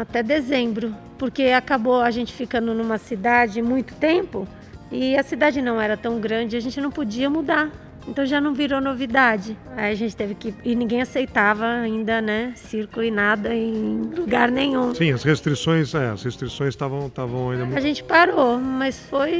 até 0.01 0.21
dezembro, 0.21 0.93
porque 1.17 1.43
acabou 1.43 2.01
a 2.01 2.11
gente 2.11 2.33
ficando 2.33 2.73
numa 2.73 2.97
cidade 2.97 3.61
muito 3.61 3.95
tempo 3.95 4.47
e 4.91 5.17
a 5.17 5.23
cidade 5.23 5.61
não 5.61 5.79
era 5.81 5.95
tão 5.95 6.19
grande, 6.19 6.57
a 6.57 6.59
gente 6.59 6.79
não 6.81 6.91
podia 6.91 7.29
mudar. 7.29 7.71
Então 8.07 8.25
já 8.25 8.39
não 8.39 8.53
virou 8.53 8.79
novidade. 8.79 9.57
Aí 9.75 9.91
a 9.91 9.95
gente 9.95 10.15
teve 10.15 10.33
que. 10.33 10.53
E 10.63 10.75
ninguém 10.75 11.01
aceitava 11.01 11.65
ainda, 11.65 12.21
né? 12.21 12.53
Circo 12.55 13.01
e 13.01 13.11
nada 13.11 13.53
em 13.53 14.01
lugar 14.15 14.49
nenhum. 14.49 14.95
Sim, 14.95 15.11
as 15.11 15.23
restrições, 15.23 15.93
é, 15.93 16.09
as 16.09 16.23
restrições 16.23 16.69
estavam 16.69 17.11
ainda 17.51 17.65
muito. 17.65 17.77
A 17.77 17.81
gente 17.81 18.03
parou, 18.03 18.57
mas 18.57 18.97
foi. 18.99 19.31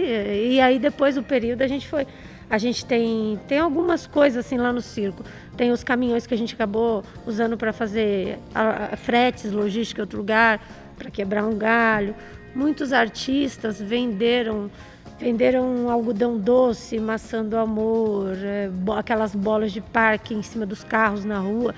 E 0.52 0.60
aí 0.60 0.78
depois 0.78 1.16
do 1.16 1.24
período 1.24 1.62
a 1.62 1.68
gente 1.68 1.88
foi. 1.88 2.06
A 2.50 2.58
gente 2.58 2.86
tem, 2.86 3.40
tem 3.48 3.60
algumas 3.60 4.08
coisas 4.08 4.46
assim 4.46 4.58
lá 4.58 4.72
no 4.72 4.82
circo. 4.82 5.24
Tem 5.58 5.72
os 5.72 5.84
caminhões 5.84 6.26
que 6.26 6.34
a 6.34 6.38
gente 6.38 6.54
acabou 6.54 7.04
usando 7.26 7.58
para 7.58 7.74
fazer 7.74 8.40
a, 8.56 8.94
a, 8.94 8.98
fretes, 8.98 9.52
logística 9.52 10.00
em 10.00 10.04
outro 10.04 10.18
lugar, 10.18 10.62
para 10.98 11.10
quebrar 11.12 11.46
um 11.46 11.58
galho. 11.58 12.16
Muitos 12.56 12.94
artistas 12.94 13.82
venderam 13.82 14.72
venderam 15.20 15.90
algodão 15.90 16.38
doce, 16.38 17.00
maçã 17.00 17.44
do 17.44 17.58
amor, 17.58 18.36
é, 18.44 18.70
aquelas 18.98 19.34
bolas 19.34 19.72
de 19.72 19.82
parque 19.82 20.34
em 20.34 20.42
cima 20.42 20.66
dos 20.66 20.84
carros 20.84 21.26
na 21.26 21.40
rua. 21.40 21.74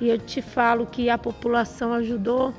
E 0.00 0.08
eu 0.08 0.18
te 0.18 0.42
falo 0.42 0.86
que 0.86 1.08
a 1.08 1.18
população 1.18 1.92
ajudou 1.92 2.52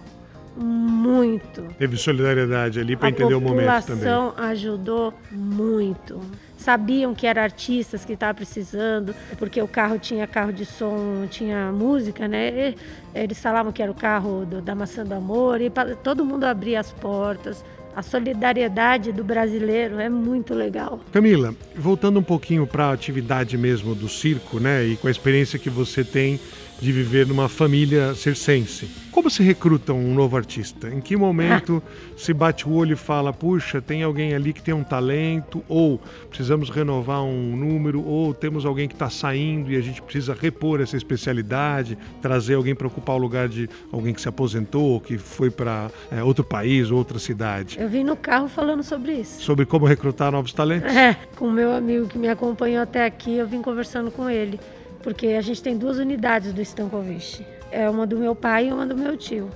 muito. 0.56 1.64
Teve 1.78 1.98
solidariedade 1.98 2.80
ali 2.80 2.96
para 2.96 3.10
entender 3.10 3.34
o 3.34 3.42
momento 3.42 3.86
também. 3.86 4.08
A 4.08 4.22
população 4.22 4.34
ajudou 4.38 5.14
muito 5.32 6.22
sabiam 6.66 7.14
que 7.14 7.28
eram 7.28 7.44
artistas 7.44 8.04
que 8.04 8.14
estavam 8.14 8.34
precisando, 8.34 9.14
porque 9.38 9.62
o 9.62 9.68
carro 9.68 10.00
tinha 10.00 10.26
carro 10.26 10.52
de 10.52 10.66
som, 10.66 11.28
tinha 11.30 11.72
música, 11.72 12.28
né? 12.28 12.70
E 12.70 12.76
eles 13.14 13.40
falavam 13.40 13.72
que 13.72 13.84
era 13.84 13.92
o 13.92 13.96
carro 13.96 14.46
do, 14.46 14.62
da 14.62 14.74
Maçã 14.74 15.06
do 15.06 15.14
Amor, 15.14 15.62
e 15.62 15.72
todo 16.04 16.26
mundo 16.26 16.44
abria 16.44 16.80
as 16.80 16.92
portas. 16.92 17.64
A 17.96 18.02
solidariedade 18.02 19.14
do 19.14 19.24
brasileiro 19.24 20.00
é 20.00 20.10
muito 20.10 20.54
legal. 20.54 21.00
Camila, 21.14 21.56
voltando 21.74 22.20
um 22.20 22.24
pouquinho 22.24 22.68
para 22.68 22.88
a 22.88 22.92
atividade 22.92 23.58
mesmo 23.58 23.96
do 23.96 24.10
circo, 24.10 24.60
né? 24.60 24.84
E 24.84 24.98
com 24.98 25.08
a 25.08 25.12
experiência 25.12 25.58
que 25.58 25.70
você 25.70 26.04
tem 26.04 26.38
de 26.80 26.92
viver 26.92 27.26
numa 27.26 27.48
família 27.48 28.14
circense. 28.16 28.90
Como 29.12 29.30
se 29.30 29.42
recruta 29.42 29.94
um 29.94 30.14
novo 30.14 30.36
artista? 30.36 30.90
Em 30.90 31.00
que 31.00 31.16
momento 31.16 31.82
se 32.18 32.34
bate 32.34 32.68
o 32.68 32.74
olho 32.74 32.94
e 32.94 32.98
fala, 32.98 33.32
puxa, 33.32 33.82
tem 33.82 34.04
alguém 34.04 34.34
ali 34.34 34.52
que 34.52 34.62
tem 34.62 34.74
um 34.74 34.84
talento, 34.84 35.64
ou 35.70 36.02
precisamos 36.28 36.70
renovar 36.70 37.24
um 37.24 37.56
número, 37.56 38.06
ou 38.06 38.34
temos 38.34 38.66
alguém 38.66 38.90
que 38.90 38.94
está 38.94 39.10
saindo 39.10 39.72
e 39.72 39.78
a 39.78 39.82
gente 39.82 40.02
precisa 40.02 40.36
repor 40.40 40.82
essa 40.82 40.98
especialidade, 40.98 41.98
trazer 42.22 42.56
alguém 42.56 42.76
para 42.76 42.88
ocupar 42.88 43.16
o 43.16 43.20
lugar 43.20 43.48
de 43.48 43.70
alguém 43.90 44.14
que 44.14 44.20
se 44.20 44.28
aposentou, 44.28 45.00
que 45.00 45.18
foi 45.18 45.50
para 45.50 45.90
é, 46.12 46.22
outro 46.22 46.44
país, 46.44 46.92
outra 46.92 47.18
cidade? 47.18 47.78
Eu 47.80 47.88
vim 47.88 48.04
no 48.04 48.18
carro 48.18 48.50
falando 48.50 48.84
sobre 48.84 49.14
isso. 49.14 49.42
Sobre 49.42 49.66
como 49.66 49.86
recrutar 49.86 50.32
novos 50.32 50.52
talentos? 50.52 50.94
É, 51.06 51.16
com 51.36 51.50
o 51.50 51.52
meu 51.52 51.72
amigo 51.72 52.08
que 52.08 52.18
me 52.18 52.30
acompanhou 52.30 52.82
até 52.82 53.06
aqui, 53.06 53.36
eu 53.36 53.46
vim 53.46 53.62
conversando 53.62 54.10
com 54.10 54.30
ele 54.30 54.60
porque 55.06 55.28
a 55.28 55.42
gente 55.42 55.62
tem 55.62 55.78
duas 55.78 56.00
unidades 56.00 56.52
do 56.52 56.64
Stankovic. 56.64 57.46
É 57.72 57.88
uma 57.88 58.08
do 58.08 58.18
meu 58.18 58.34
pai 58.34 58.70
e 58.70 58.74
uma 58.74 58.88
do 58.88 58.98
meu 58.98 59.16
tio. 59.16 59.52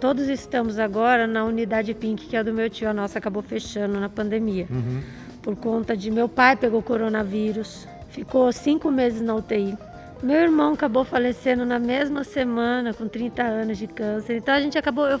Todos 0.00 0.28
estamos 0.28 0.76
agora 0.76 1.24
na 1.24 1.44
unidade 1.44 1.94
Pink, 1.94 2.26
que 2.26 2.34
é 2.34 2.40
a 2.40 2.42
do 2.42 2.52
meu 2.52 2.68
tio. 2.68 2.88
A 2.88 2.92
nossa 2.92 3.16
acabou 3.16 3.44
fechando 3.44 4.00
na 4.00 4.08
pandemia. 4.08 4.66
Uhum. 4.68 5.00
Por 5.40 5.54
conta 5.54 5.96
de 5.96 6.10
meu 6.10 6.28
pai 6.28 6.56
pegou 6.56 6.82
coronavírus, 6.82 7.86
ficou 8.08 8.50
cinco 8.50 8.90
meses 8.90 9.20
na 9.20 9.36
UTI. 9.36 9.78
Meu 10.20 10.40
irmão 10.40 10.72
acabou 10.72 11.04
falecendo 11.04 11.64
na 11.64 11.78
mesma 11.78 12.24
semana, 12.24 12.92
com 12.92 13.06
30 13.06 13.40
anos 13.40 13.78
de 13.78 13.86
câncer. 13.86 14.38
Então 14.38 14.52
a 14.52 14.60
gente 14.60 14.76
acabou. 14.76 15.06
Eu, 15.06 15.20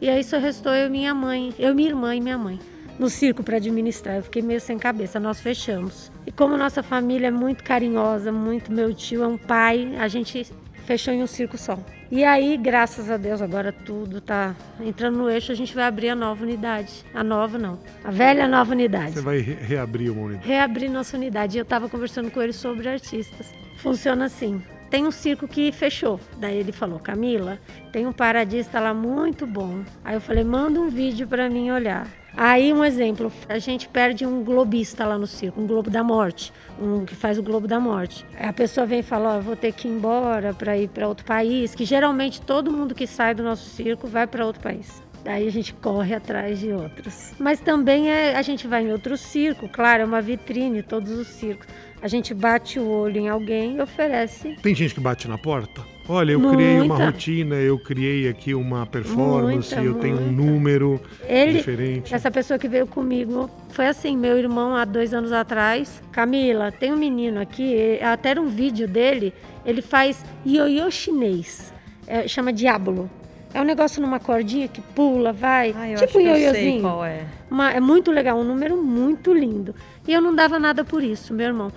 e 0.00 0.08
aí 0.08 0.24
só 0.24 0.38
restou 0.38 0.72
eu 0.72 0.86
e 0.86 0.90
minha 0.90 1.14
mãe, 1.14 1.52
eu, 1.58 1.74
minha 1.74 1.90
irmã 1.90 2.16
e 2.16 2.22
minha 2.22 2.38
mãe 2.38 2.58
no 2.98 3.08
circo 3.08 3.42
para 3.42 3.56
administrar. 3.56 4.16
Eu 4.16 4.22
fiquei 4.22 4.42
meio 4.42 4.60
sem 4.60 4.78
cabeça, 4.78 5.18
nós 5.20 5.40
fechamos. 5.40 6.10
E 6.26 6.32
como 6.32 6.56
nossa 6.56 6.82
família 6.82 7.28
é 7.28 7.30
muito 7.30 7.64
carinhosa, 7.64 8.32
muito 8.32 8.72
meu 8.72 8.94
tio 8.94 9.22
é 9.22 9.26
um 9.26 9.38
pai, 9.38 9.94
a 9.98 10.08
gente 10.08 10.46
fechou 10.84 11.12
em 11.12 11.22
um 11.22 11.26
circo 11.26 11.56
só. 11.56 11.78
E 12.10 12.22
aí, 12.22 12.56
graças 12.56 13.10
a 13.10 13.16
Deus, 13.16 13.42
agora 13.42 13.72
tudo 13.72 14.20
tá 14.20 14.54
entrando 14.80 15.18
no 15.18 15.28
eixo, 15.28 15.50
a 15.50 15.54
gente 15.54 15.74
vai 15.74 15.84
abrir 15.84 16.10
a 16.10 16.14
nova 16.14 16.44
unidade. 16.44 17.04
A 17.12 17.24
nova 17.24 17.58
não, 17.58 17.78
a 18.04 18.10
velha 18.10 18.46
nova 18.46 18.72
unidade. 18.72 19.14
Você 19.14 19.20
vai 19.20 19.38
re 19.38 19.54
reabrir 19.54 20.10
uma 20.10 20.22
unidade? 20.22 20.46
Reabrir 20.46 20.90
nossa 20.90 21.16
unidade. 21.16 21.56
E 21.56 21.60
eu 21.60 21.64
estava 21.64 21.88
conversando 21.88 22.30
com 22.30 22.40
ele 22.40 22.52
sobre 22.52 22.88
artistas. 22.88 23.52
Funciona 23.78 24.26
assim. 24.26 24.62
Tem 24.90 25.06
um 25.06 25.10
circo 25.10 25.48
que 25.48 25.72
fechou. 25.72 26.20
Daí 26.38 26.56
ele 26.56 26.70
falou: 26.70 27.00
Camila, 27.00 27.58
tem 27.90 28.06
um 28.06 28.12
paradista 28.12 28.78
lá 28.78 28.94
muito 28.94 29.44
bom. 29.44 29.82
Aí 30.04 30.14
eu 30.14 30.20
falei: 30.20 30.44
manda 30.44 30.78
um 30.78 30.88
vídeo 30.88 31.26
para 31.26 31.50
mim 31.50 31.70
olhar. 31.70 32.06
Aí, 32.36 32.72
um 32.72 32.84
exemplo, 32.84 33.32
a 33.48 33.58
gente 33.58 33.88
perde 33.88 34.26
um 34.26 34.42
globista 34.42 35.06
lá 35.06 35.16
no 35.16 35.26
circo, 35.26 35.60
um 35.60 35.66
globo 35.66 35.88
da 35.88 36.02
morte, 36.02 36.52
um 36.80 37.04
que 37.04 37.14
faz 37.14 37.38
o 37.38 37.42
globo 37.42 37.68
da 37.68 37.78
morte. 37.78 38.26
A 38.38 38.52
pessoa 38.52 38.84
vem 38.86 39.00
e 39.00 39.02
fala: 39.02 39.36
Ó, 39.36 39.38
oh, 39.38 39.42
vou 39.42 39.56
ter 39.56 39.72
que 39.72 39.86
ir 39.86 39.92
embora 39.92 40.52
para 40.52 40.76
ir 40.76 40.88
para 40.88 41.06
outro 41.06 41.24
país, 41.24 41.74
que 41.74 41.84
geralmente 41.84 42.40
todo 42.40 42.72
mundo 42.72 42.94
que 42.94 43.06
sai 43.06 43.34
do 43.34 43.42
nosso 43.42 43.68
circo 43.70 44.08
vai 44.08 44.26
para 44.26 44.44
outro 44.44 44.60
país. 44.60 45.02
Daí 45.22 45.48
a 45.48 45.50
gente 45.50 45.72
corre 45.74 46.14
atrás 46.14 46.58
de 46.58 46.70
outros. 46.70 47.32
Mas 47.38 47.58
também 47.58 48.10
é, 48.10 48.36
a 48.36 48.42
gente 48.42 48.66
vai 48.66 48.84
em 48.84 48.92
outro 48.92 49.16
circo, 49.16 49.66
claro, 49.68 50.02
é 50.02 50.04
uma 50.04 50.20
vitrine, 50.20 50.82
todos 50.82 51.12
os 51.12 51.28
circos. 51.28 51.66
A 52.02 52.08
gente 52.08 52.34
bate 52.34 52.78
o 52.78 52.86
olho 52.86 53.18
em 53.18 53.28
alguém 53.28 53.76
e 53.76 53.80
oferece. 53.80 54.54
Tem 54.60 54.74
gente 54.74 54.94
que 54.94 55.00
bate 55.00 55.26
na 55.26 55.38
porta? 55.38 55.93
Olha, 56.06 56.32
eu 56.32 56.38
muita. 56.40 56.56
criei 56.56 56.80
uma 56.80 56.96
rotina, 57.02 57.54
eu 57.54 57.78
criei 57.78 58.28
aqui 58.28 58.54
uma 58.54 58.84
performance, 58.84 59.74
muita, 59.74 59.76
eu 59.76 59.92
muita. 59.92 60.00
tenho 60.00 60.16
um 60.20 60.32
número 60.32 61.00
Ele, 61.26 61.58
diferente. 61.58 62.14
Essa 62.14 62.30
pessoa 62.30 62.58
que 62.58 62.68
veio 62.68 62.86
comigo 62.86 63.48
foi 63.70 63.86
assim, 63.86 64.14
meu 64.16 64.36
irmão 64.36 64.76
há 64.76 64.84
dois 64.84 65.14
anos 65.14 65.32
atrás. 65.32 66.02
Camila, 66.12 66.70
tem 66.70 66.92
um 66.92 66.96
menino 66.96 67.40
aqui, 67.40 67.98
até 68.02 68.30
era 68.30 68.40
um 68.40 68.48
vídeo 68.48 68.86
dele, 68.86 69.32
ele 69.64 69.80
faz 69.80 70.22
ioiô 70.44 70.90
chinês, 70.90 71.72
é, 72.06 72.28
chama 72.28 72.52
Diablo. 72.52 73.08
É 73.54 73.60
um 73.60 73.64
negócio 73.64 74.02
numa 74.02 74.18
cordinha 74.18 74.66
que 74.66 74.80
pula, 74.80 75.32
vai, 75.32 75.72
Ai, 75.76 75.94
tipo 75.94 76.18
um 76.18 76.20
ioiôzinho. 76.22 76.82
qual 76.82 77.04
é. 77.04 77.24
Uma, 77.48 77.70
é 77.72 77.78
muito 77.80 78.10
legal, 78.10 78.36
um 78.36 78.44
número 78.44 78.76
muito 78.76 79.32
lindo. 79.32 79.74
E 80.06 80.12
eu 80.12 80.20
não 80.20 80.34
dava 80.34 80.58
nada 80.58 80.84
por 80.84 81.02
isso, 81.04 81.32
meu 81.32 81.46
irmão. 81.46 81.72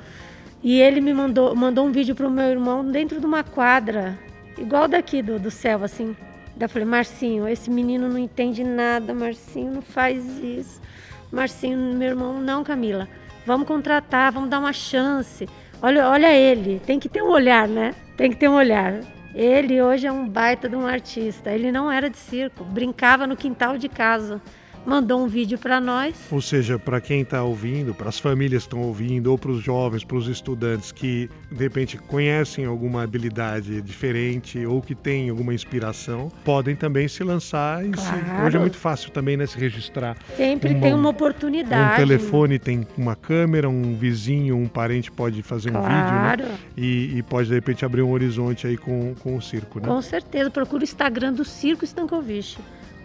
E 0.64 0.82
ele 0.82 1.00
me 1.00 1.14
mandou, 1.14 1.56
mandou 1.56 1.86
um 1.86 1.92
vídeo 1.92 2.16
pro 2.16 2.30
meu 2.30 2.46
irmão 2.46 2.84
dentro 2.90 3.20
de 3.20 3.26
uma 3.26 3.44
quadra, 3.44 4.18
igual 4.58 4.88
daqui 4.88 5.22
do, 5.22 5.40
do 5.40 5.52
céu, 5.52 5.84
assim. 5.84 6.16
Daí 6.56 6.66
eu 6.66 6.70
falei, 6.70 6.88
Marcinho, 6.88 7.48
esse 7.48 7.70
menino 7.70 8.10
não 8.10 8.18
entende 8.18 8.64
nada, 8.64 9.14
Marcinho, 9.14 9.74
não 9.74 9.82
faz 9.82 10.26
isso. 10.40 10.82
Marcinho, 11.32 11.78
meu 11.96 12.10
irmão, 12.10 12.42
não, 12.42 12.64
Camila. 12.64 13.08
Vamos 13.46 13.68
contratar, 13.68 14.32
vamos 14.32 14.50
dar 14.50 14.60
uma 14.60 14.74
chance. 14.74 15.48
Olha, 15.82 16.10
olha 16.10 16.34
ele, 16.34 16.82
tem 16.86 17.00
que 17.00 17.08
ter 17.08 17.22
um 17.22 17.30
olhar, 17.30 17.68
né? 17.68 17.94
Tem 18.18 18.32
que 18.32 18.38
ter 18.38 18.50
um 18.50 18.56
olhar. 18.56 19.00
Ele 19.36 19.80
hoje 19.82 20.08
é 20.08 20.12
um 20.12 20.28
baita 20.28 20.68
de 20.68 20.76
um 20.76 20.88
artista. 20.88 21.52
Ele 21.52 21.72
não 21.72 21.92
era 21.92 22.10
de 22.10 22.18
circo, 22.18 22.64
brincava 22.64 23.28
no 23.28 23.38
quintal 23.38 23.78
de 23.78 23.88
casa 23.88 24.42
mandou 24.88 25.22
um 25.22 25.27
vídeo 25.27 25.58
para 25.58 25.82
nós. 25.82 26.15
Ou 26.32 26.41
seja, 26.41 26.79
para 26.79 27.01
quem 27.01 27.22
está 27.22 27.44
ouvindo, 27.44 27.94
para 27.94 28.08
as 28.08 28.17
famílias 28.17 28.63
que 28.63 28.67
estão 28.67 28.88
ouvindo, 28.88 29.27
ou 29.27 29.38
para 29.38 29.51
os 29.51 29.62
jovens, 29.62 30.06
para 30.06 30.15
os 30.15 30.27
estudantes 30.27 30.94
que 30.94 31.29
de 31.51 31.62
repente 31.62 31.98
conhecem 31.98 32.65
alguma 32.65 33.03
habilidade 33.03 33.82
diferente 33.82 34.65
ou 34.65 34.82
que 34.82 34.96
têm 34.96 35.29
alguma 35.29 35.53
inspiração, 35.53 36.32
podem 36.46 36.74
também 36.74 37.08
se 37.10 37.22
lançar. 37.22 37.86
E 37.86 37.89
claro. 37.89 38.17
se... 38.17 38.41
Hoje 38.46 38.58
é 38.58 38.60
muito 38.62 38.77
fácil 38.77 39.12
também 39.12 39.36
né, 39.36 39.46
se 39.46 39.60
registrar. 39.60 40.15
Sempre 40.38 40.72
uma, 40.72 40.82
tem 40.82 40.94
uma 40.94 41.10
oportunidade. 41.10 41.94
Um 42.01 42.08
telefone 42.08 42.58
tem 42.58 42.88
uma 42.98 43.15
câmera, 43.15 43.67
um 43.67 43.94
vizinho, 43.94 44.56
um 44.56 44.67
parente 44.67 45.12
pode 45.12 45.41
fazer 45.41 45.72
claro. 45.72 45.86
um 45.86 46.38
vídeo 46.38 46.50
né? 46.50 46.58
e, 46.77 47.17
e, 47.17 47.24
pode 47.24 47.50
de 47.50 47.56
repente 47.56 47.84
abrir 47.84 48.03
um 48.03 48.12
horizonte 48.12 48.65
aí 48.65 48.77
com, 48.77 49.13
com 49.15 49.36
o 49.36 49.41
circo. 49.41 49.82
Né? 49.82 49.88
Com 49.88 50.01
certeza. 50.01 50.50
Procura 50.50 50.82
o 50.82 50.84
Instagram 50.86 51.34
do 51.34 51.44
Circo 51.44 51.84
Stankovic. 51.84 52.58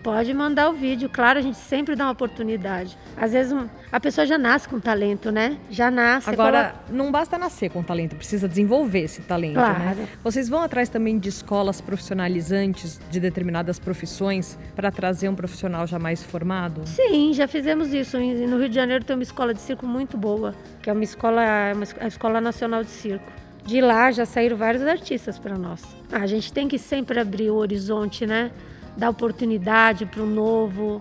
Pode 0.02 0.34
mandar 0.34 0.68
o 0.68 0.72
vídeo, 0.72 1.08
claro, 1.08 1.38
a 1.38 1.42
gente 1.42 1.58
sempre 1.58 1.94
dá 1.94 2.06
uma 2.06 2.12
oportunidade. 2.12 2.98
Às 3.16 3.32
vezes 3.32 3.56
a 3.90 4.00
pessoa 4.00 4.26
já 4.26 4.36
nasce 4.36 4.68
com 4.68 4.80
talento, 4.80 5.30
né? 5.30 5.56
Já 5.70 5.92
nasce. 5.92 6.28
Agora, 6.28 6.74
não 6.90 7.12
basta 7.12 7.38
nascer 7.38 7.70
com 7.70 7.84
talento, 7.84 8.16
precisa 8.16 8.48
desenvolver 8.48 9.02
esse 9.02 9.22
talento, 9.22 9.60
né? 9.60 9.74
claro. 9.74 10.00
né? 10.00 10.08
Vocês 10.24 10.48
vão 10.48 10.60
atrás 10.60 10.88
também 10.88 11.20
de 11.20 11.28
escolas 11.28 11.80
profissionalizantes 11.80 13.00
de 13.10 13.20
determinadas 13.20 13.78
profissões 13.78 14.58
para 14.74 14.90
trazer 14.90 15.28
um 15.28 15.36
profissional 15.36 15.86
já 15.86 16.00
mais 16.00 16.20
formado? 16.20 16.82
Sim, 16.84 17.32
já 17.32 17.46
fizemos 17.46 17.94
isso. 17.94 18.18
No 18.18 18.58
Rio 18.58 18.68
de 18.68 18.74
Janeiro 18.74 19.04
tem 19.04 19.14
uma 19.14 19.22
escola 19.22 19.54
de 19.54 19.60
circo 19.60 19.86
muito 19.86 20.16
boa, 20.16 20.52
que 20.82 20.90
é 20.90 20.92
uma 20.92 21.04
escola, 21.04 21.42
uma, 21.76 21.86
a 22.00 22.08
Escola 22.08 22.40
Nacional 22.40 22.82
de 22.82 22.90
Circo. 22.90 23.30
De 23.64 23.80
lá 23.80 24.10
já 24.10 24.26
saíram 24.26 24.56
vários 24.56 24.82
artistas 24.82 25.38
para 25.38 25.56
nós. 25.56 25.80
A 26.10 26.26
gente 26.26 26.52
tem 26.52 26.66
que 26.66 26.76
sempre 26.76 27.20
abrir 27.20 27.50
o 27.50 27.54
horizonte, 27.54 28.26
né? 28.26 28.50
Dar 28.96 29.10
oportunidade 29.10 30.06
para 30.06 30.22
o 30.22 30.26
novo. 30.26 31.00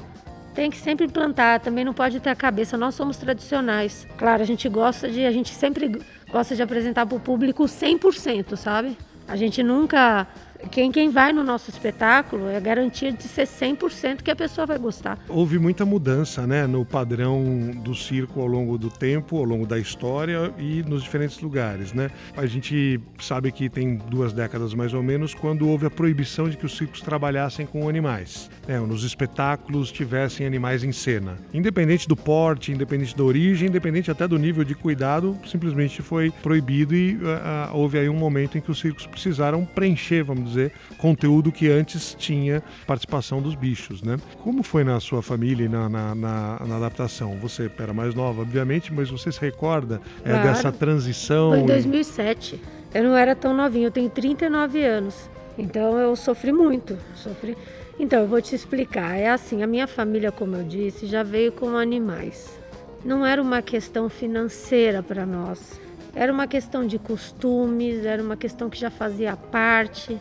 Tem 0.53 0.69
que 0.69 0.77
sempre 0.77 1.05
implantar, 1.05 1.59
também 1.61 1.85
não 1.85 1.93
pode 1.93 2.19
ter 2.19 2.29
a 2.29 2.35
cabeça. 2.35 2.77
Nós 2.77 2.95
somos 2.95 3.17
tradicionais. 3.17 4.07
Claro, 4.17 4.41
a 4.41 4.45
gente 4.45 4.67
gosta 4.67 5.09
de, 5.09 5.25
a 5.25 5.31
gente 5.31 5.53
sempre 5.53 6.01
gosta 6.29 6.55
de 6.55 6.61
apresentar 6.61 7.05
para 7.05 7.17
o 7.17 7.19
público 7.19 7.63
100%, 7.63 8.55
sabe? 8.55 8.97
A 9.27 9.35
gente 9.35 9.63
nunca 9.63 10.27
quem, 10.69 10.91
quem 10.91 11.09
vai 11.09 11.33
no 11.33 11.43
nosso 11.43 11.69
espetáculo 11.69 12.47
é 12.47 12.59
garantia 12.59 13.11
de 13.11 13.23
ser 13.23 13.47
100% 13.47 14.21
que 14.21 14.31
a 14.31 14.35
pessoa 14.35 14.67
vai 14.67 14.77
gostar. 14.77 15.17
Houve 15.27 15.57
muita 15.57 15.85
mudança 15.85 16.45
né, 16.45 16.67
no 16.67 16.85
padrão 16.85 17.71
do 17.83 17.95
circo 17.95 18.41
ao 18.41 18.47
longo 18.47 18.77
do 18.77 18.89
tempo, 18.89 19.37
ao 19.37 19.43
longo 19.43 19.65
da 19.65 19.79
história 19.79 20.53
e 20.57 20.83
nos 20.83 21.03
diferentes 21.03 21.39
lugares. 21.39 21.93
Né? 21.93 22.09
A 22.35 22.45
gente 22.45 22.99
sabe 23.19 23.51
que 23.51 23.69
tem 23.69 23.95
duas 23.95 24.33
décadas 24.33 24.73
mais 24.73 24.93
ou 24.93 25.01
menos 25.01 25.33
quando 25.33 25.67
houve 25.67 25.85
a 25.85 25.89
proibição 25.89 26.49
de 26.49 26.57
que 26.57 26.65
os 26.65 26.77
circos 26.77 27.01
trabalhassem 27.01 27.65
com 27.65 27.87
animais, 27.87 28.49
né, 28.67 28.79
nos 28.79 29.03
espetáculos 29.03 29.91
tivessem 29.91 30.45
animais 30.45 30.83
em 30.83 30.91
cena. 30.91 31.37
Independente 31.53 32.07
do 32.07 32.15
porte, 32.15 32.71
independente 32.71 33.15
da 33.15 33.23
origem, 33.23 33.67
independente 33.69 34.11
até 34.11 34.27
do 34.27 34.37
nível 34.37 34.63
de 34.63 34.75
cuidado, 34.75 35.37
simplesmente 35.45 36.01
foi 36.01 36.31
proibido 36.43 36.95
e 36.95 37.15
uh, 37.15 37.73
houve 37.73 37.97
aí 37.97 38.09
um 38.09 38.17
momento 38.17 38.57
em 38.57 38.61
que 38.61 38.71
os 38.71 38.79
circos 38.79 39.05
precisaram 39.05 39.65
preencher, 39.65 40.23
vamos 40.23 40.45
dizer, 40.45 40.50
conteúdo 40.97 41.51
que 41.51 41.69
antes 41.69 42.15
tinha 42.17 42.63
participação 42.85 43.41
dos 43.41 43.55
bichos, 43.55 44.01
né? 44.01 44.17
Como 44.43 44.63
foi 44.63 44.83
na 44.83 44.99
sua 44.99 45.21
família 45.21 45.65
e 45.65 45.69
na, 45.69 45.89
na, 45.89 46.15
na, 46.15 46.61
na 46.67 46.77
adaptação? 46.77 47.37
Você 47.41 47.69
era 47.79 47.93
mais 47.93 48.13
nova, 48.15 48.41
obviamente, 48.41 48.93
mas 48.93 49.09
você 49.09 49.31
se 49.31 49.39
recorda 49.39 50.01
é, 50.23 50.29
claro. 50.29 50.47
dessa 50.47 50.71
transição? 50.71 51.51
Foi 51.51 51.59
em 51.59 51.65
2007. 51.65 52.61
Eu 52.93 53.03
não 53.03 53.15
era 53.15 53.35
tão 53.35 53.53
novinha, 53.53 53.87
eu 53.87 53.91
tenho 53.91 54.09
39 54.09 54.83
anos. 54.83 55.29
Então 55.57 55.97
eu 55.97 56.15
sofri 56.15 56.51
muito, 56.51 56.97
sofri. 57.15 57.57
Então 57.99 58.21
eu 58.21 58.27
vou 58.27 58.41
te 58.41 58.55
explicar. 58.55 59.17
É 59.17 59.29
assim, 59.29 59.63
a 59.63 59.67
minha 59.67 59.87
família, 59.87 60.31
como 60.31 60.55
eu 60.55 60.63
disse, 60.63 61.05
já 61.05 61.23
veio 61.23 61.51
com 61.51 61.77
animais. 61.77 62.59
Não 63.03 63.25
era 63.25 63.41
uma 63.41 63.61
questão 63.61 64.09
financeira 64.09 65.01
para 65.01 65.25
nós. 65.25 65.79
Era 66.13 66.31
uma 66.31 66.45
questão 66.45 66.85
de 66.85 66.99
costumes, 66.99 68.05
era 68.05 68.21
uma 68.21 68.35
questão 68.35 68.69
que 68.69 68.77
já 68.77 68.89
fazia 68.89 69.35
parte. 69.35 70.19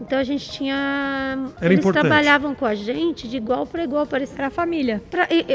Então 0.00 0.18
a 0.18 0.24
gente 0.24 0.50
tinha. 0.50 1.38
Era 1.60 1.66
eles 1.66 1.78
importante. 1.78 2.02
trabalhavam 2.02 2.54
com 2.54 2.66
a 2.66 2.74
gente 2.74 3.28
de 3.28 3.36
igual 3.36 3.66
para 3.66 3.84
igual, 3.84 4.06
parecia. 4.06 4.46
A 4.46 4.50
família. 4.50 5.00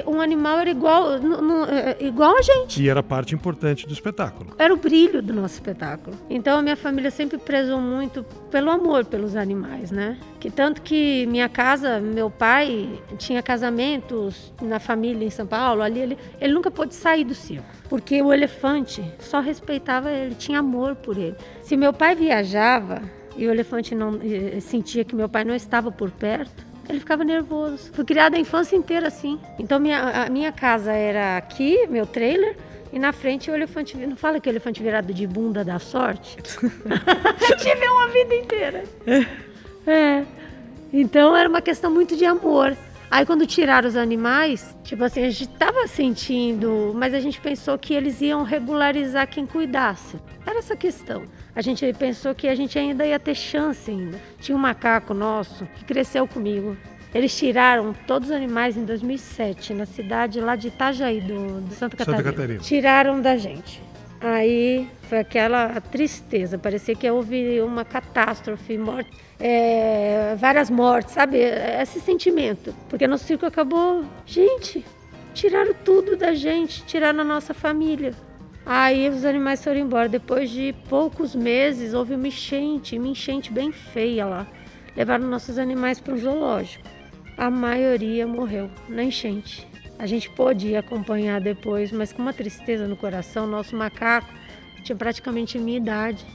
Um 0.05 0.21
animal 0.21 0.59
era 0.59 0.69
igual, 0.69 1.19
no, 1.19 1.41
no, 1.41 1.65
é, 1.65 1.97
igual 1.99 2.37
a 2.37 2.41
gente. 2.41 2.81
E 2.81 2.87
era 2.87 3.03
parte 3.03 3.35
importante 3.35 3.85
do 3.85 3.91
espetáculo. 3.91 4.53
Era 4.57 4.73
o 4.73 4.77
brilho 4.77 5.21
do 5.21 5.33
nosso 5.33 5.55
espetáculo. 5.55 6.15
Então 6.29 6.57
a 6.57 6.61
minha 6.61 6.77
família 6.77 7.11
sempre 7.11 7.37
prezou 7.37 7.81
muito 7.81 8.23
pelo 8.49 8.69
amor 8.69 9.03
pelos 9.03 9.35
animais, 9.35 9.91
né? 9.91 10.17
Que 10.39 10.49
tanto 10.49 10.81
que 10.81 11.25
minha 11.25 11.49
casa, 11.49 11.99
meu 11.99 12.29
pai 12.29 12.87
tinha 13.17 13.41
casamentos 13.41 14.53
na 14.61 14.79
família 14.79 15.25
em 15.25 15.29
São 15.29 15.45
Paulo, 15.45 15.81
ali 15.81 15.99
ele, 15.99 16.17
ele 16.39 16.53
nunca 16.53 16.71
pôde 16.71 16.95
sair 16.95 17.25
do 17.25 17.33
circo. 17.33 17.65
Porque 17.89 18.21
o 18.21 18.31
elefante 18.31 19.03
só 19.19 19.39
respeitava 19.39 20.11
ele, 20.11 20.35
tinha 20.35 20.59
amor 20.59 20.95
por 20.95 21.17
ele. 21.17 21.35
Se 21.61 21.75
meu 21.75 21.91
pai 21.91 22.15
viajava, 22.15 23.01
e 23.37 23.47
o 23.47 23.51
elefante 23.51 23.93
não 23.93 24.19
sentia 24.59 25.05
que 25.05 25.15
meu 25.15 25.29
pai 25.29 25.43
não 25.43 25.55
estava 25.55 25.91
por 25.91 26.09
perto, 26.11 26.65
ele 26.89 26.99
ficava 26.99 27.23
nervoso. 27.23 27.91
Fui 27.93 28.05
criada 28.05 28.37
a 28.37 28.39
infância 28.39 28.75
inteira 28.75 29.07
assim. 29.07 29.39
Então 29.59 29.79
minha, 29.79 30.25
a 30.25 30.29
minha 30.29 30.51
casa 30.51 30.91
era 30.91 31.37
aqui, 31.37 31.85
meu 31.87 32.05
trailer, 32.05 32.57
e 32.91 32.97
na 32.97 33.11
frente 33.11 33.51
o 33.51 33.55
elefante. 33.55 33.97
Não 33.97 34.15
fala 34.15 34.39
que 34.39 34.49
o 34.49 34.51
elefante 34.51 34.81
virado 34.81 35.13
de 35.13 35.27
bunda 35.27 35.63
dá 35.63 35.79
sorte? 35.79 36.37
Tive 37.59 37.87
uma 37.87 38.07
vida 38.07 38.35
inteira. 38.35 38.83
É. 39.85 40.25
Então 40.91 41.35
era 41.35 41.47
uma 41.47 41.61
questão 41.61 41.91
muito 41.91 42.15
de 42.15 42.25
amor. 42.25 42.75
Aí 43.09 43.25
quando 43.25 43.45
tiraram 43.47 43.87
os 43.87 43.95
animais, 43.95 44.75
tipo 44.83 45.03
assim, 45.03 45.23
a 45.23 45.29
gente 45.29 45.47
tava 45.49 45.87
sentindo, 45.87 46.91
mas 46.93 47.13
a 47.13 47.19
gente 47.19 47.39
pensou 47.39 47.77
que 47.77 47.93
eles 47.93 48.19
iam 48.19 48.43
regularizar 48.43 49.27
quem 49.27 49.45
cuidasse. 49.45 50.17
Era 50.45 50.59
essa 50.59 50.75
questão. 50.75 51.23
A 51.57 51.61
gente 51.63 51.91
pensou 51.93 52.35
que 52.35 52.47
a 52.47 52.53
gente 52.53 52.77
ainda 52.77 53.03
ia 53.03 53.17
ter 53.17 53.33
chance 53.33 53.89
ainda. 53.89 54.21
Tinha 54.39 54.55
um 54.55 54.61
macaco 54.61 55.11
nosso 55.11 55.65
que 55.75 55.85
cresceu 55.85 56.27
comigo. 56.27 56.77
Eles 57.11 57.35
tiraram 57.35 57.95
todos 58.05 58.29
os 58.29 58.35
animais 58.35 58.77
em 58.77 58.85
2007, 58.85 59.73
na 59.73 59.87
cidade 59.87 60.39
lá 60.39 60.55
de 60.55 60.67
Itajaí, 60.67 61.19
do, 61.19 61.61
do 61.61 61.73
Santa, 61.73 61.97
Catarina. 61.97 62.23
Santa 62.23 62.31
Catarina. 62.31 62.59
Tiraram 62.59 63.19
da 63.19 63.37
gente. 63.37 63.81
Aí 64.21 64.87
foi 65.09 65.17
aquela 65.17 65.81
tristeza, 65.81 66.59
parecia 66.59 66.95
que 66.95 67.09
houve 67.09 67.59
uma 67.61 67.83
catástrofe, 67.83 68.77
morte, 68.77 69.09
é, 69.39 70.35
várias 70.37 70.69
mortes, 70.69 71.15
sabe? 71.15 71.39
Esse 71.39 71.99
sentimento. 71.99 72.71
Porque 72.87 73.07
nosso 73.07 73.23
circo 73.23 73.47
acabou. 73.47 74.05
Gente, 74.27 74.85
tiraram 75.33 75.73
tudo 75.83 76.15
da 76.15 76.35
gente, 76.35 76.85
tiraram 76.85 77.21
a 77.21 77.23
nossa 77.23 77.51
família. 77.51 78.13
Aí 78.69 79.07
os 79.07 79.23
animais 79.23 79.63
foram 79.63 79.79
embora. 79.79 80.09
Depois 80.09 80.49
de 80.49 80.75
poucos 80.89 81.33
meses, 81.33 81.93
houve 81.93 82.15
uma 82.15 82.27
enchente, 82.27 82.97
uma 82.97 83.07
enchente 83.07 83.49
bem 83.49 83.71
feia 83.71 84.25
lá. 84.25 84.45
Levaram 84.93 85.25
nossos 85.25 85.57
animais 85.57 86.01
para 86.01 86.13
o 86.13 86.17
zoológico. 86.17 86.83
A 87.37 87.49
maioria 87.49 88.27
morreu 88.27 88.69
na 88.89 89.03
enchente. 89.03 89.65
A 89.97 90.05
gente 90.05 90.29
pôde 90.31 90.75
acompanhar 90.75 91.39
depois, 91.39 91.93
mas 91.93 92.11
com 92.11 92.21
uma 92.21 92.33
tristeza 92.33 92.89
no 92.89 92.97
coração. 92.97 93.47
Nosso 93.47 93.73
macaco 93.73 94.27
tinha 94.83 94.97
praticamente 94.97 95.57
a 95.57 95.61
minha 95.61 95.77
idade. 95.77 96.25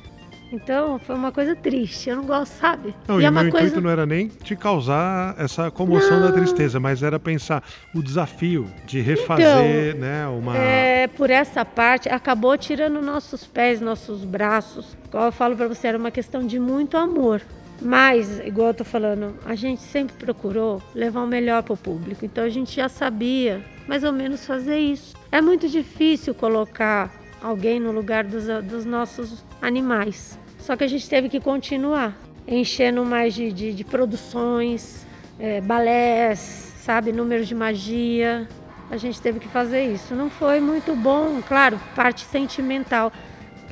Então 0.53 0.99
foi 0.99 1.15
uma 1.15 1.33
coisa 1.33 1.57
triste, 1.57 2.11
eu 2.11 2.17
não 2.17 2.25
gosto, 2.25 2.53
sabe? 2.53 2.95
Não, 3.09 3.19
e, 3.19 3.25
e 3.25 3.29
o 3.29 3.33
meu 3.33 3.51
coisa... 3.51 3.67
intuito 3.67 3.81
não 3.81 3.91
era 3.91 4.05
nem 4.05 4.29
te 4.29 4.55
causar 4.55 5.35
essa 5.39 5.71
comoção 5.71 6.21
não. 6.21 6.29
da 6.29 6.33
tristeza, 6.33 6.79
mas 6.79 7.03
era 7.03 7.19
pensar 7.19 7.65
o 7.95 8.03
desafio 8.03 8.71
de 8.85 9.01
refazer, 9.01 9.97
então, 9.97 10.01
né, 10.01 10.27
uma... 10.27 10.57
É, 10.57 11.07
por 11.07 11.31
essa 11.31 11.65
parte, 11.65 12.09
acabou 12.11 12.57
tirando 12.59 13.01
nossos 13.01 13.47
pés, 13.47 13.81
nossos 13.81 14.25
braços. 14.25 14.95
Igual 15.07 15.27
eu 15.27 15.33
falo 15.33 15.57
para 15.57 15.69
você, 15.69 15.89
era 15.89 15.97
uma 15.97 16.11
questão 16.11 16.47
de 16.47 16.59
muito 16.59 16.99
amor. 16.99 17.41
Mas, 17.81 18.39
igual 18.41 18.69
eu 18.69 18.75
tô 18.75 18.85
falando, 18.85 19.35
a 19.45 19.55
gente 19.55 19.81
sempre 19.81 20.15
procurou 20.17 20.81
levar 20.95 21.23
o 21.23 21.27
melhor 21.27 21.63
para 21.63 21.73
o 21.73 21.77
público. 21.77 22.25
Então 22.25 22.45
a 22.45 22.49
gente 22.49 22.77
já 22.77 22.89
sabia 22.89 23.61
mais 23.89 24.05
ou 24.05 24.13
menos 24.13 24.47
fazer 24.47 24.79
isso. 24.79 25.17
É 25.33 25.41
muito 25.41 25.69
difícil 25.69 26.33
colocar 26.33 27.11
alguém 27.43 27.81
no 27.81 27.91
lugar 27.91 28.23
dos, 28.25 28.45
dos 28.65 28.85
nossos 28.85 29.45
animais. 29.61 30.39
Só 30.63 30.77
que 30.77 30.85
a 30.85 30.89
gente 30.89 31.09
teve 31.09 31.29
que 31.29 31.41
continuar, 31.41 32.17
enchendo 32.47 33.05
mais 33.05 33.35
de, 33.35 33.53
de, 33.53 33.73
de 33.73 33.85
produções, 33.85 35.05
é, 35.39 35.61
balés, 35.61 36.73
sabe, 36.85 37.13
números 37.13 37.49
de 37.49 37.55
magia. 37.55 38.49
A 38.89 38.97
gente 38.97 39.21
teve 39.21 39.41
que 39.41 39.49
fazer 39.49 39.93
isso. 39.93 40.15
Não 40.15 40.31
foi 40.31 40.61
muito 40.61 40.95
bom, 40.95 41.43
claro, 41.43 41.81
parte 41.97 42.25
sentimental 42.25 43.13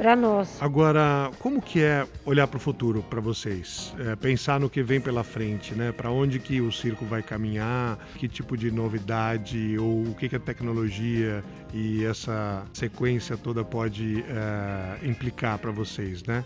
para 0.00 0.16
nós. 0.16 0.56
Agora, 0.62 1.30
como 1.38 1.60
que 1.60 1.82
é 1.82 2.06
olhar 2.24 2.46
para 2.46 2.56
o 2.56 2.60
futuro 2.60 3.04
para 3.08 3.20
vocês? 3.20 3.94
É, 3.98 4.16
pensar 4.16 4.58
no 4.58 4.70
que 4.70 4.82
vem 4.82 4.98
pela 4.98 5.22
frente, 5.22 5.74
né? 5.74 5.92
Para 5.92 6.10
onde 6.10 6.38
que 6.38 6.60
o 6.60 6.72
circo 6.72 7.04
vai 7.04 7.22
caminhar? 7.22 7.98
Que 8.16 8.26
tipo 8.26 8.56
de 8.56 8.70
novidade 8.70 9.76
ou 9.78 10.04
o 10.04 10.14
que, 10.14 10.26
que 10.28 10.36
a 10.36 10.40
tecnologia 10.40 11.44
e 11.74 12.02
essa 12.04 12.64
sequência 12.72 13.36
toda 13.36 13.62
pode 13.62 14.24
é, 14.26 15.06
implicar 15.06 15.58
para 15.58 15.70
vocês, 15.70 16.22
né? 16.22 16.44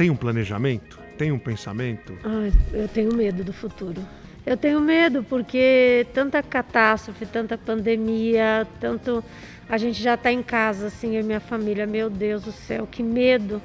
Tem 0.00 0.08
um 0.08 0.16
planejamento? 0.16 0.98
Tem 1.18 1.30
um 1.30 1.38
pensamento? 1.38 2.16
Ai, 2.24 2.50
eu 2.72 2.88
tenho 2.88 3.14
medo 3.14 3.44
do 3.44 3.52
futuro. 3.52 4.00
Eu 4.46 4.56
tenho 4.56 4.80
medo 4.80 5.22
porque 5.22 6.06
tanta 6.14 6.42
catástrofe, 6.42 7.26
tanta 7.26 7.58
pandemia, 7.58 8.66
tanto 8.80 9.22
a 9.68 9.76
gente 9.76 10.02
já 10.02 10.14
está 10.14 10.32
em 10.32 10.42
casa, 10.42 10.86
assim, 10.86 11.16
eu 11.16 11.20
e 11.20 11.22
minha 11.22 11.38
família. 11.38 11.86
Meu 11.86 12.08
Deus 12.08 12.44
do 12.44 12.50
céu, 12.50 12.88
que 12.90 13.02
medo. 13.02 13.60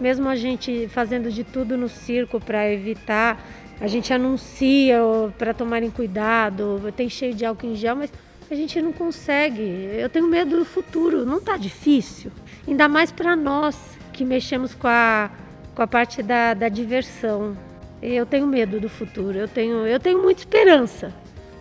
Mesmo 0.00 0.28
a 0.28 0.36
gente 0.36 0.86
fazendo 0.86 1.28
de 1.28 1.42
tudo 1.42 1.76
no 1.76 1.88
circo 1.88 2.38
para 2.38 2.72
evitar, 2.72 3.44
a 3.80 3.88
gente 3.88 4.12
anuncia 4.12 4.96
para 5.36 5.52
tomarem 5.52 5.90
cuidado, 5.90 6.80
tem 6.96 7.08
cheio 7.08 7.34
de 7.34 7.44
álcool 7.44 7.66
em 7.66 7.74
gel, 7.74 7.96
mas 7.96 8.12
a 8.48 8.54
gente 8.54 8.80
não 8.80 8.92
consegue. 8.92 9.90
Eu 9.98 10.08
tenho 10.08 10.28
medo 10.28 10.56
do 10.56 10.64
futuro, 10.64 11.26
não 11.26 11.38
está 11.38 11.56
difícil. 11.56 12.30
Ainda 12.64 12.86
mais 12.86 13.10
para 13.10 13.34
nós 13.34 13.76
que 14.12 14.24
mexemos 14.24 14.72
com 14.72 14.86
a, 14.86 15.32
com 15.74 15.82
a 15.82 15.86
parte 15.86 16.22
da, 16.22 16.54
da 16.54 16.68
diversão. 16.68 17.56
Eu 18.02 18.24
tenho 18.24 18.46
medo 18.46 18.80
do 18.80 18.88
futuro, 18.88 19.36
eu 19.36 19.48
tenho, 19.48 19.86
eu 19.86 20.00
tenho 20.00 20.22
muita 20.22 20.40
esperança. 20.40 21.12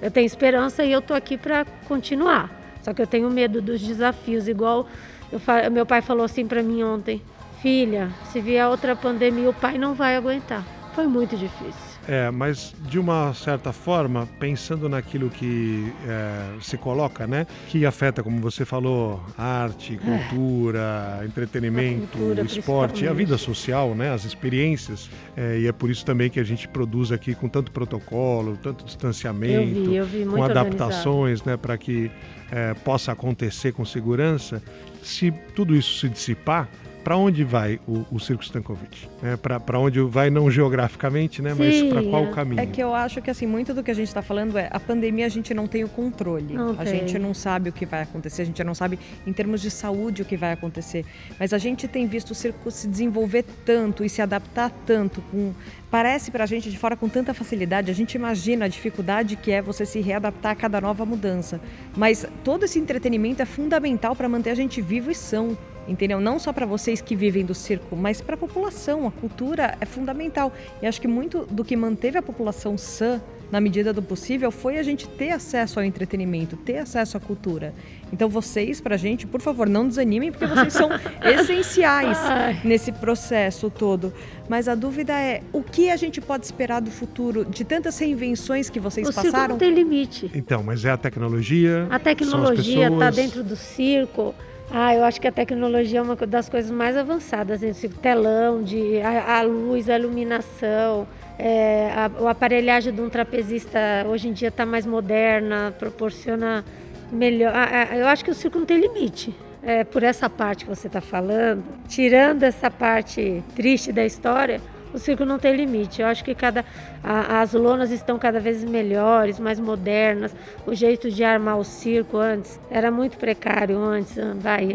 Eu 0.02 0.10
tenho 0.10 0.26
esperança 0.26 0.84
e 0.84 0.92
eu 0.92 1.00
estou 1.00 1.16
aqui 1.16 1.38
para 1.38 1.66
continuar. 1.88 2.50
Só 2.82 2.94
que 2.94 3.02
eu 3.02 3.08
tenho 3.08 3.30
medo 3.30 3.62
dos 3.62 3.82
desafios, 3.82 4.48
igual 4.48 4.88
eu, 5.32 5.40
meu 5.72 5.86
pai 5.86 6.02
falou 6.02 6.24
assim 6.24 6.48
para 6.48 6.64
mim 6.64 6.82
ontem: 6.84 7.22
"Filha, 7.62 8.10
se 8.32 8.40
vier 8.40 8.66
outra 8.68 8.96
pandemia, 8.96 9.50
o 9.50 9.54
pai 9.54 9.78
não 9.78 9.94
vai 9.94 10.16
aguentar". 10.16 10.64
Foi 10.94 11.06
muito 11.06 11.36
difícil. 11.36 11.89
É, 12.12 12.32
mas 12.32 12.74
de 12.90 12.98
uma 12.98 13.36
certa 13.36 13.72
forma, 13.72 14.28
pensando 14.40 14.90
naquilo 14.90 15.30
que 15.30 15.94
é, 16.08 16.60
se 16.60 16.76
coloca, 16.76 17.28
né? 17.28 17.46
Que 17.68 17.86
afeta, 17.86 18.24
como 18.24 18.42
você 18.42 18.66
falou, 18.66 19.24
arte, 19.38 19.94
é. 19.94 19.98
cultura, 19.98 21.20
é. 21.22 21.26
entretenimento, 21.26 22.18
cultura, 22.18 22.42
esporte, 22.42 23.08
a 23.08 23.14
vida 23.14 23.38
social, 23.38 23.94
né? 23.94 24.12
As 24.12 24.26
experiências. 24.26 25.08
É, 25.38 25.60
e 25.60 25.68
é 25.68 25.72
por 25.72 25.92
isso 25.92 26.04
também 26.04 26.32
que 26.32 26.40
a 26.40 26.44
gente 26.44 26.68
produz 26.68 27.12
aqui 27.12 27.36
com 27.36 27.48
tanto 27.48 27.72
protocolo, 27.72 28.58
tanto 28.58 28.84
distanciamento, 28.84 29.78
eu 29.78 29.86
vi, 29.86 29.96
eu 29.98 30.06
vi, 30.08 30.26
com 30.26 30.44
adaptações, 30.44 31.44
né? 31.44 31.58
Para 31.58 31.78
que 31.78 32.10
é, 32.52 32.74
possa 32.74 33.12
acontecer 33.12 33.72
com 33.72 33.86
segurança. 33.86 34.64
Se 35.04 35.32
tudo 35.54 35.76
isso 35.76 36.00
se 36.00 36.10
dissipar, 36.10 36.68
para 37.04 37.18
onde 37.18 37.44
vai 37.44 37.80
o, 37.88 38.06
o 38.12 38.20
Circo 38.20 38.44
Stankovic? 38.44 39.08
É, 39.24 39.36
para 39.38 39.80
onde 39.80 40.00
vai, 40.02 40.30
não 40.30 40.50
geograficamente, 40.50 41.42
né? 41.42 41.54
Mas 41.58 41.84
para 41.84 42.04
qual 42.04 42.30
caminho? 42.32 42.62
É 42.62 42.66
que 42.66 42.82
eu 42.82 42.94
acho 42.94 43.22
que 43.22 43.30
assim, 43.30 43.48
muito 43.48 43.74
do 43.74 43.84
que 43.84 43.92
a 43.92 43.94
gente 43.94 44.08
está 44.08 44.22
falando 44.22 44.58
é 44.58 44.70
a 44.72 44.80
pandemia 44.80 45.26
a 45.26 45.30
gente 45.30 45.54
não 45.54 45.68
tem 45.68 45.84
o 45.84 45.90
controle. 45.90 46.54
Não 46.54 46.72
a 46.72 46.84
tem. 46.84 47.00
gente 47.00 47.18
não 47.18 47.34
sabe 47.34 47.70
o 47.70 47.74
que 47.74 47.86
vai 47.86 48.04
acontecer, 48.04 48.42
a 48.42 48.46
gente 48.46 48.64
não 48.64 48.76
sabe 48.76 49.00
em 49.26 49.34
termos 49.34 49.62
de 49.62 49.72
saúde 49.72 50.22
o 50.22 50.26
que 50.26 50.38
vai 50.38 50.52
acontecer. 50.52 51.06
Mas 51.40 51.54
a 51.54 51.58
gente 51.58 51.88
tem 51.88 52.08
visto 52.08 52.32
o 52.32 52.36
circo 52.36 52.70
se 52.72 52.88
desenvolver 52.88 53.44
tanto 53.66 54.04
e 54.04 54.10
se 54.10 54.22
adaptar 54.22 54.72
tanto 54.86 55.22
com 55.32 55.54
parece 55.90 56.30
para 56.30 56.44
a 56.44 56.48
gente 56.48 56.70
de 56.70 56.78
fora 56.78 56.96
com 56.96 57.10
tanta 57.10 57.34
facilidade, 57.34 57.90
a 57.90 57.94
gente 57.94 58.14
imagina 58.16 58.66
a 58.66 58.68
dificuldade 58.68 59.36
que 59.36 59.52
é 59.52 59.62
você 59.62 59.86
se 59.86 60.00
readaptar 60.02 60.52
a 60.52 60.56
cada 60.56 60.80
nova 60.80 61.06
mudança. 61.06 61.60
Mas 61.96 62.26
todo 62.44 62.66
esse 62.66 62.80
entretenimento 62.80 63.42
é 63.42 63.46
fundamental 63.46 64.16
para 64.16 64.30
manter 64.30 64.52
a 64.52 64.56
gente 64.56 64.82
vivo 64.82 65.12
e 65.12 65.16
são 65.16 65.58
entendeu? 65.90 66.22
Não 66.22 66.40
só 66.40 66.54
para 66.54 66.66
vocês 66.66 67.02
que 67.02 67.16
vivem 67.16 67.44
do 67.44 67.56
circo, 67.56 67.96
mas 67.96 68.22
para 68.22 68.36
a 68.36 68.38
população. 68.38 69.08
A 69.08 69.12
cultura 69.12 69.76
é 69.82 69.86
fundamental. 69.86 70.54
E 70.82 70.88
acho 70.88 71.02
que 71.02 71.08
muito 71.08 71.46
do 71.50 71.64
que 71.64 71.76
manteve 71.76 72.18
a 72.18 72.22
população 72.22 72.78
sã, 72.78 73.22
na 73.52 73.60
medida 73.60 73.92
do 73.92 74.02
possível, 74.02 74.52
foi 74.52 74.78
a 74.78 74.84
gente 74.84 75.08
ter 75.08 75.32
acesso 75.32 75.80
ao 75.80 75.86
entretenimento, 75.86 76.56
ter 76.56 76.78
acesso 76.78 77.18
à 77.18 77.20
cultura. 77.20 77.74
Então 78.14 78.30
vocês, 78.30 78.80
para 78.80 78.94
a 78.94 78.98
gente, 78.98 79.26
por 79.26 79.42
favor, 79.42 79.68
não 79.68 79.88
desanimem, 79.88 80.32
porque 80.32 80.46
vocês 80.46 80.74
são 80.74 80.90
essenciais 81.26 82.18
nesse 82.64 82.92
processo 82.92 83.70
todo. 83.70 84.14
Mas 84.48 84.68
a 84.68 84.76
dúvida 84.76 85.14
é, 85.14 85.42
o 85.52 85.64
que 85.64 85.90
a 85.90 85.96
gente 85.96 86.22
pode 86.22 86.46
esperar 86.46 86.80
do 86.80 86.92
futuro, 86.92 87.44
de 87.44 87.64
tantas 87.64 87.98
reinvenções 87.98 88.70
que 88.70 88.80
vocês 88.80 89.08
o 89.08 89.14
passaram? 89.14 89.32
Circo 89.32 89.50
não 89.50 89.58
tem 89.58 89.74
limite. 89.74 90.30
Então, 90.34 90.62
mas 90.62 90.86
é 90.86 90.92
a 90.92 90.98
tecnologia? 90.98 91.88
A 91.90 91.98
tecnologia 91.98 92.90
está 92.90 93.10
dentro 93.10 93.44
do 93.44 93.56
circo 93.56 94.36
ah, 94.72 94.94
eu 94.94 95.04
acho 95.04 95.20
que 95.20 95.28
a 95.28 95.32
tecnologia 95.32 96.00
é 96.00 96.02
uma 96.02 96.16
das 96.16 96.48
coisas 96.48 96.70
mais 96.70 96.96
avançadas, 96.96 97.64
esse 97.64 97.90
telão, 97.90 98.62
de, 98.62 99.02
a, 99.02 99.40
a 99.40 99.42
luz, 99.42 99.90
a 99.90 99.98
iluminação, 99.98 101.08
é, 101.40 101.92
a, 101.96 102.12
a 102.28 102.32
aparelhagem 102.32 102.94
de 102.94 103.02
um 103.02 103.10
trapezista 103.10 103.80
hoje 104.08 104.28
em 104.28 104.34
dia 104.34 104.50
está 104.50 104.66
mais 104.66 104.86
moderna, 104.86 105.74
proporciona 105.80 106.64
melhor. 107.12 107.52
A, 107.56 107.96
eu 107.96 108.08
acho 108.08 108.24
que 108.24 108.30
o 108.30 108.36
circo 108.36 108.60
não 108.60 108.66
tem 108.66 108.80
limite. 108.80 109.34
É, 109.62 109.84
por 109.84 110.04
essa 110.04 110.30
parte 110.30 110.64
que 110.64 110.74
você 110.74 110.88
está 110.88 111.02
falando, 111.02 111.64
tirando 111.88 112.44
essa 112.44 112.72
parte 112.72 113.44
triste 113.56 113.92
da 113.92 114.06
história, 114.06 114.62
o 114.94 115.00
circo 115.00 115.26
não 115.26 115.38
tem 115.38 115.56
limite. 115.56 116.02
Eu 116.02 116.08
acho 116.08 116.24
que 116.24 116.34
cada 116.34 116.66
a, 117.04 117.42
as 117.42 117.54
lonas 117.54 117.92
estão 117.92 118.18
cada 118.18 118.40
vez 118.40 118.64
melhores, 118.64 119.40
mais 119.40 119.60
modernas. 119.60 120.36
O 120.66 120.74
jeito 120.74 121.10
de 121.10 121.24
armar 121.24 121.58
o 121.58 121.64
circo 121.64 122.18
antes 122.18 122.60
era 122.70 122.92
muito 122.92 123.18
precário 123.18 123.78
antes, 123.78 124.16
vai, 124.38 124.70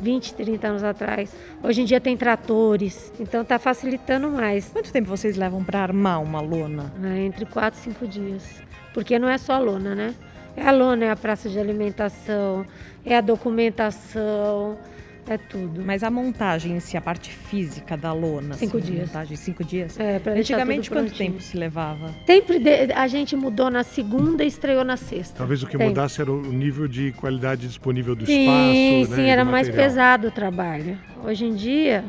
20, 0.00 0.34
30 0.34 0.68
anos 0.68 0.84
atrás. 0.84 1.34
Hoje 1.62 1.82
em 1.82 1.84
dia 1.84 2.00
tem 2.00 2.16
tratores, 2.16 3.12
então 3.18 3.42
está 3.42 3.58
facilitando 3.58 4.30
mais. 4.30 4.68
Quanto 4.72 4.92
tempo 4.92 5.08
vocês 5.08 5.36
levam 5.36 5.62
para 5.64 5.80
armar 5.80 6.22
uma 6.22 6.40
lona? 6.40 6.92
É, 7.02 7.20
entre 7.20 7.44
4 7.44 7.78
e 7.78 7.82
5 7.82 8.06
dias. 8.06 8.62
Porque 8.94 9.18
não 9.18 9.28
é 9.28 9.36
só 9.36 9.54
a 9.54 9.58
lona, 9.58 9.94
né? 9.94 10.14
É 10.56 10.66
a 10.66 10.72
lona, 10.72 11.04
é 11.04 11.10
a 11.10 11.16
praça 11.16 11.50
de 11.50 11.58
alimentação, 11.58 12.64
é 13.04 13.14
a 13.14 13.20
documentação, 13.20 14.78
é 15.28 15.38
tudo. 15.38 15.82
Mas 15.84 16.02
a 16.02 16.10
montagem 16.10 16.76
em 16.76 16.80
si, 16.80 16.96
a 16.96 17.00
parte 17.00 17.30
física 17.30 17.96
da 17.96 18.12
lona. 18.12 18.54
Cinco 18.54 18.78
assim, 18.78 18.92
dias. 18.92 19.08
Montagem, 19.08 19.36
cinco 19.36 19.64
dias? 19.64 19.98
É, 19.98 20.18
pra 20.18 20.32
Antigamente, 20.32 20.90
quanto 20.90 21.14
tempo 21.14 21.40
se 21.40 21.56
levava? 21.56 22.14
Sempre 22.26 22.58
de, 22.58 22.92
a 22.92 23.06
gente 23.08 23.34
mudou 23.34 23.70
na 23.70 23.82
segunda 23.82 24.44
e 24.44 24.46
estreou 24.46 24.84
na 24.84 24.96
sexta. 24.96 25.36
Talvez 25.36 25.62
o 25.62 25.66
que 25.66 25.72
Sempre. 25.72 25.88
mudasse 25.88 26.20
era 26.20 26.32
o 26.32 26.52
nível 26.52 26.86
de 26.86 27.12
qualidade 27.12 27.66
disponível 27.66 28.14
do 28.14 28.24
sim, 28.24 28.42
espaço. 28.42 29.14
Sim, 29.14 29.22
né, 29.22 29.28
era 29.28 29.44
mais 29.44 29.68
pesado 29.68 30.28
o 30.28 30.30
trabalho. 30.30 30.98
Hoje 31.24 31.44
em 31.44 31.54
dia, 31.54 32.04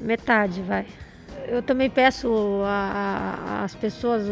metade 0.00 0.62
vai. 0.62 0.86
Eu 1.48 1.62
também 1.62 1.88
peço 1.88 2.28
às 3.62 3.74
pessoas, 3.74 4.24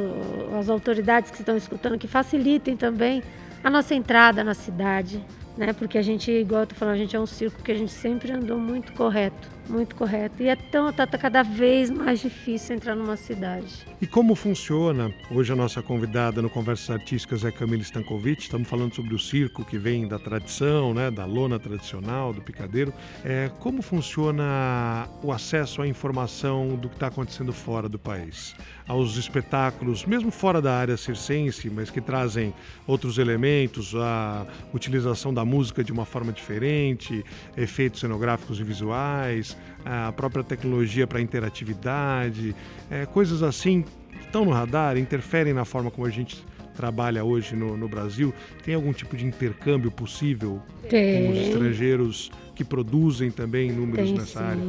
às 0.59 0.68
autoridades 0.68 1.31
que 1.31 1.40
estão 1.40 1.57
escutando, 1.57 1.96
que 1.96 2.09
facilitem 2.09 2.77
também 2.77 3.22
a 3.62 3.70
nossa 3.70 3.94
entrada 3.94 4.42
na 4.42 4.53
cidade 4.53 5.24
né? 5.57 5.73
Porque 5.73 5.99
a 5.99 6.03
gente, 6.03 6.31
igual 6.31 6.62
eu 6.62 6.67
tô 6.67 6.75
falando, 6.75 6.95
a 6.95 6.99
gente 6.99 7.14
é 7.14 7.21
um 7.21 7.27
circo 7.27 7.62
que 7.62 7.73
a 7.73 7.75
gente 7.75 7.93
sempre 7.93 8.33
andou 8.33 8.59
muito 8.59 8.93
correto 8.93 9.54
muito 9.68 9.94
correto. 9.94 10.42
E 10.42 10.48
é 10.48 10.57
tão, 10.57 10.92
tá, 10.92 11.07
tá, 11.07 11.18
cada 11.18 11.42
vez 11.42 11.90
mais 11.90 12.20
difícil 12.20 12.77
entrar 12.77 12.94
numa 12.94 13.16
cidade. 13.16 13.87
E 14.00 14.07
como 14.07 14.35
funciona? 14.35 15.12
Hoje 15.31 15.53
a 15.53 15.57
nossa 15.57 15.83
convidada 15.83 16.42
no 16.42 16.50
Conversas 16.50 16.90
Artísticas 16.90 17.44
é 17.44 17.50
Camila 17.50 17.83
Stankovic. 17.83 18.42
Estamos 18.42 18.68
falando 18.68 18.94
sobre 18.94 19.14
o 19.14 19.18
circo 19.18 19.64
que 19.64 19.79
vem 19.79 20.07
da 20.07 20.18
tradição, 20.18 20.92
né, 20.92 21.11
da 21.11 21.24
lona 21.24 21.59
tradicional, 21.59 22.33
do 22.33 22.40
picadeiro. 22.40 22.92
É, 23.24 23.50
como 23.61 23.83
funciona 23.83 25.09
o 25.22 25.33
acesso 25.33 25.83
à 25.83 25.87
informação 25.87 26.77
do 26.77 26.88
que 26.88 26.96
está 26.96 27.07
acontecendo 27.07 27.53
fora 27.53 27.88
do 27.88 27.98
país? 27.98 28.55
Aos 28.87 29.16
espetáculos, 29.16 30.05
mesmo 30.05 30.31
fora 30.31 30.61
da 30.61 30.74
área 30.77 30.96
circense, 30.96 31.70
mas 31.70 31.90
que 31.90 32.00
trazem 32.00 32.53
outros 32.87 33.16
elementos, 33.16 33.94
a 33.94 34.46
utilização 34.74 35.33
da 35.33 35.44
música 35.44 35.83
de 35.83 35.90
uma 35.90 36.05
forma 36.05 36.33
diferente, 36.33 37.24
efeitos 37.57 38.00
cenográficos 38.00 38.61
e 38.61 38.62
visuais, 38.62 39.54
a 39.85 40.12
própria 40.12 40.43
tecnologia 40.43 41.07
para 41.07 41.21
interatividade, 41.21 42.55
é, 42.90 43.07
coisas 43.07 43.43
assim 43.43 43.85
estão 44.21 44.45
no 44.45 44.51
radar, 44.51 44.97
interferem 44.97 45.53
na 45.53 45.64
forma 45.64 45.90
como 45.90 46.07
a 46.07 46.11
gente 46.11 46.45
trabalha 46.75 47.25
hoje 47.25 47.55
no, 47.55 47.77
no 47.77 47.88
Brasil? 47.88 48.35
Tem 48.64 48.75
algum 48.75 48.93
tipo 48.93 49.17
de 49.17 49.25
intercâmbio 49.25 49.90
possível 49.90 50.61
Tem. 50.88 51.27
com 51.27 51.33
os 51.33 51.38
estrangeiros 51.38 52.33
que 52.55 52.64
produzem 52.64 53.31
também 53.31 53.71
números 53.71 54.09
Tem, 54.09 54.19
nessa 54.19 54.40
sim. 54.40 54.45
área? 54.45 54.62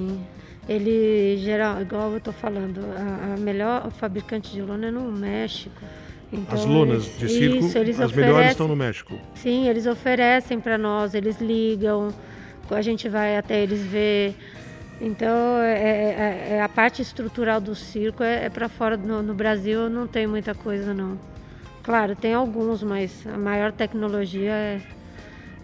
Ele, 0.67 1.37
geral, 1.37 1.81
igual 1.81 2.11
eu 2.11 2.17
estou 2.17 2.33
falando, 2.33 2.81
a, 2.97 3.33
a, 3.33 3.37
melhor 3.37 3.91
fabricante 3.91 4.51
de 4.51 4.61
lona 4.61 4.87
é 4.87 4.91
no 4.91 5.11
México. 5.11 5.81
Então, 6.33 6.55
as 6.55 6.65
lonas 6.65 7.05
de 7.19 7.29
circo, 7.29 7.57
isso, 7.57 7.77
as 7.77 7.85
oferecem, 7.85 8.17
melhores 8.17 8.51
estão 8.51 8.67
no 8.67 8.75
México. 8.75 9.13
Sim, 9.35 9.67
eles 9.67 9.85
oferecem 9.85 10.59
para 10.59 10.75
nós, 10.75 11.13
eles 11.13 11.39
ligam, 11.39 12.09
a 12.71 12.81
gente 12.81 13.07
vai 13.07 13.37
até 13.37 13.61
eles 13.61 13.81
ver 13.81 14.35
então, 14.99 15.59
é, 15.61 15.73
é, 15.73 16.47
é, 16.51 16.61
a 16.61 16.69
parte 16.69 17.01
estrutural 17.01 17.59
do 17.59 17.75
circo 17.75 18.23
é, 18.23 18.45
é 18.45 18.49
para 18.49 18.69
fora. 18.69 18.95
No, 18.95 19.21
no, 19.21 19.33
Brasil 19.33 19.89
não 19.89 20.07
tem 20.07 20.25
muita 20.25 20.55
coisa, 20.55 20.93
não. 20.93 21.19
Claro, 21.83 22.15
tem 22.15 22.33
alguns, 22.33 22.81
mas 22.81 23.25
a 23.27 23.37
maior 23.37 23.71
tecnologia 23.71 24.51
é, 24.51 24.81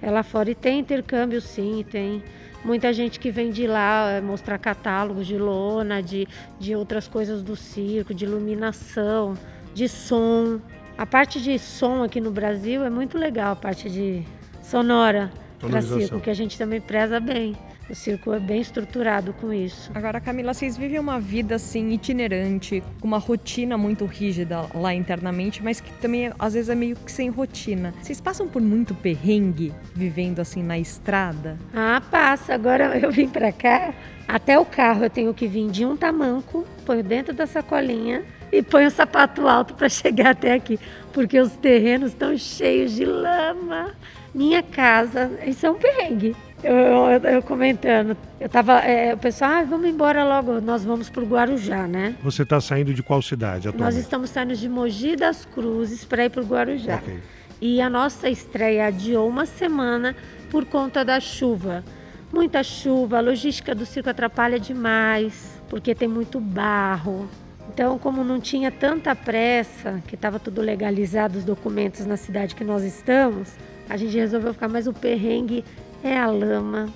é 0.01 0.11
lá 0.11 0.21
fora. 0.21 0.51
E 0.51 0.55
tem 0.55 0.79
intercâmbio, 0.79 1.39
sim, 1.41 1.85
tem 1.89 2.21
muita 2.63 2.91
gente 2.91 3.19
que 3.19 3.31
vem 3.31 3.51
de 3.51 3.65
lá 3.65 4.11
é, 4.11 4.21
mostrar 4.21 4.57
catálogos 4.57 5.25
de 5.25 5.37
lona, 5.37 6.03
de, 6.03 6.27
de 6.59 6.75
outras 6.75 7.07
coisas 7.07 7.41
do 7.41 7.55
circo, 7.55 8.13
de 8.13 8.25
iluminação, 8.25 9.35
de 9.73 9.87
som. 9.87 10.59
A 10.97 11.05
parte 11.05 11.41
de 11.41 11.57
som 11.57 12.03
aqui 12.03 12.19
no 12.19 12.31
Brasil 12.31 12.83
é 12.83 12.89
muito 12.89 13.17
legal, 13.17 13.53
a 13.53 13.55
parte 13.55 13.89
de 13.89 14.23
sonora 14.61 15.31
para 15.57 15.81
circo, 15.81 16.19
que 16.19 16.29
a 16.29 16.33
gente 16.33 16.57
também 16.57 16.81
preza 16.81 17.19
bem. 17.19 17.55
O 17.91 17.95
circo 17.95 18.31
é 18.31 18.39
bem 18.39 18.61
estruturado 18.61 19.33
com 19.33 19.51
isso. 19.51 19.91
Agora, 19.93 20.21
Camila, 20.21 20.53
vocês 20.53 20.77
vivem 20.77 20.97
uma 20.97 21.19
vida 21.19 21.55
assim 21.55 21.89
itinerante, 21.89 22.81
com 23.01 23.05
uma 23.05 23.17
rotina 23.17 23.77
muito 23.77 24.05
rígida 24.05 24.65
lá 24.73 24.93
internamente, 24.93 25.61
mas 25.61 25.81
que 25.81 25.91
também 25.95 26.31
às 26.39 26.53
vezes 26.53 26.69
é 26.69 26.75
meio 26.75 26.95
que 26.95 27.11
sem 27.11 27.29
rotina. 27.29 27.93
Vocês 28.01 28.21
passam 28.21 28.47
por 28.47 28.61
muito 28.61 28.95
perrengue 28.95 29.73
vivendo 29.93 30.39
assim 30.39 30.63
na 30.63 30.79
estrada? 30.79 31.59
Ah, 31.73 32.01
passa. 32.09 32.53
Agora 32.53 32.95
eu 32.97 33.11
vim 33.11 33.27
para 33.27 33.51
cá, 33.51 33.93
até 34.25 34.57
o 34.57 34.63
carro 34.63 35.03
eu 35.03 35.09
tenho 35.09 35.33
que 35.33 35.45
vir 35.45 35.69
de 35.69 35.85
um 35.85 35.97
tamanco, 35.97 36.65
ponho 36.85 37.03
dentro 37.03 37.33
da 37.33 37.45
sacolinha 37.45 38.23
e 38.53 38.63
ponho 38.63 38.87
o 38.87 38.91
sapato 38.91 39.45
alto 39.49 39.73
para 39.73 39.89
chegar 39.91 40.29
até 40.29 40.53
aqui, 40.53 40.79
porque 41.11 41.37
os 41.37 41.57
terrenos 41.57 42.11
estão 42.11 42.37
cheios 42.37 42.93
de 42.93 43.03
lama. 43.03 43.91
Minha 44.33 44.63
casa, 44.63 45.29
isso 45.45 45.65
é 45.65 45.71
um 45.71 45.75
perrengue. 45.75 46.33
Eu, 46.63 46.75
eu, 46.75 47.19
eu, 47.21 47.41
comentando, 47.41 48.15
eu 48.39 48.47
tava, 48.47 48.79
é, 48.79 49.13
o 49.15 49.17
pessoal, 49.17 49.51
ah, 49.51 49.63
vamos 49.63 49.87
embora 49.87 50.23
logo, 50.23 50.61
nós 50.61 50.83
vamos 50.83 51.09
para 51.09 51.23
o 51.23 51.25
Guarujá, 51.25 51.87
né? 51.87 52.15
Você 52.21 52.43
está 52.43 52.61
saindo 52.61 52.93
de 52.93 53.01
qual 53.01 53.19
cidade 53.21 53.67
atualmente? 53.67 53.95
Nós 53.95 54.03
estamos 54.03 54.29
saindo 54.29 54.55
de 54.55 54.69
Mogi 54.69 55.15
das 55.15 55.43
Cruzes 55.43 56.05
para 56.05 56.25
ir 56.25 56.29
para 56.29 56.41
o 56.41 56.45
Guarujá. 56.45 56.97
Okay. 56.97 57.19
E 57.59 57.81
a 57.81 57.89
nossa 57.89 58.29
estreia 58.29 58.87
adiou 58.87 59.27
uma 59.27 59.45
semana 59.45 60.15
por 60.51 60.65
conta 60.65 61.03
da 61.03 61.19
chuva. 61.19 61.83
Muita 62.31 62.63
chuva, 62.63 63.17
a 63.17 63.21
logística 63.21 63.73
do 63.73 63.85
circo 63.85 64.09
atrapalha 64.09 64.59
demais, 64.59 65.59
porque 65.67 65.95
tem 65.95 66.07
muito 66.07 66.39
barro. 66.39 67.27
Então, 67.73 67.97
como 67.97 68.23
não 68.23 68.39
tinha 68.39 68.71
tanta 68.71 69.15
pressa, 69.15 70.01
que 70.07 70.15
estava 70.15 70.39
tudo 70.39 70.61
legalizado, 70.61 71.39
os 71.39 71.43
documentos 71.43 72.05
na 72.05 72.17
cidade 72.17 72.53
que 72.55 72.63
nós 72.63 72.83
estamos, 72.83 73.53
a 73.89 73.97
gente 73.97 74.15
resolveu 74.15 74.53
ficar 74.53 74.67
mais 74.67 74.87
o 74.87 74.93
perrengue 74.93 75.63
é 76.03 76.17
a 76.17 76.27
lama. 76.27 76.89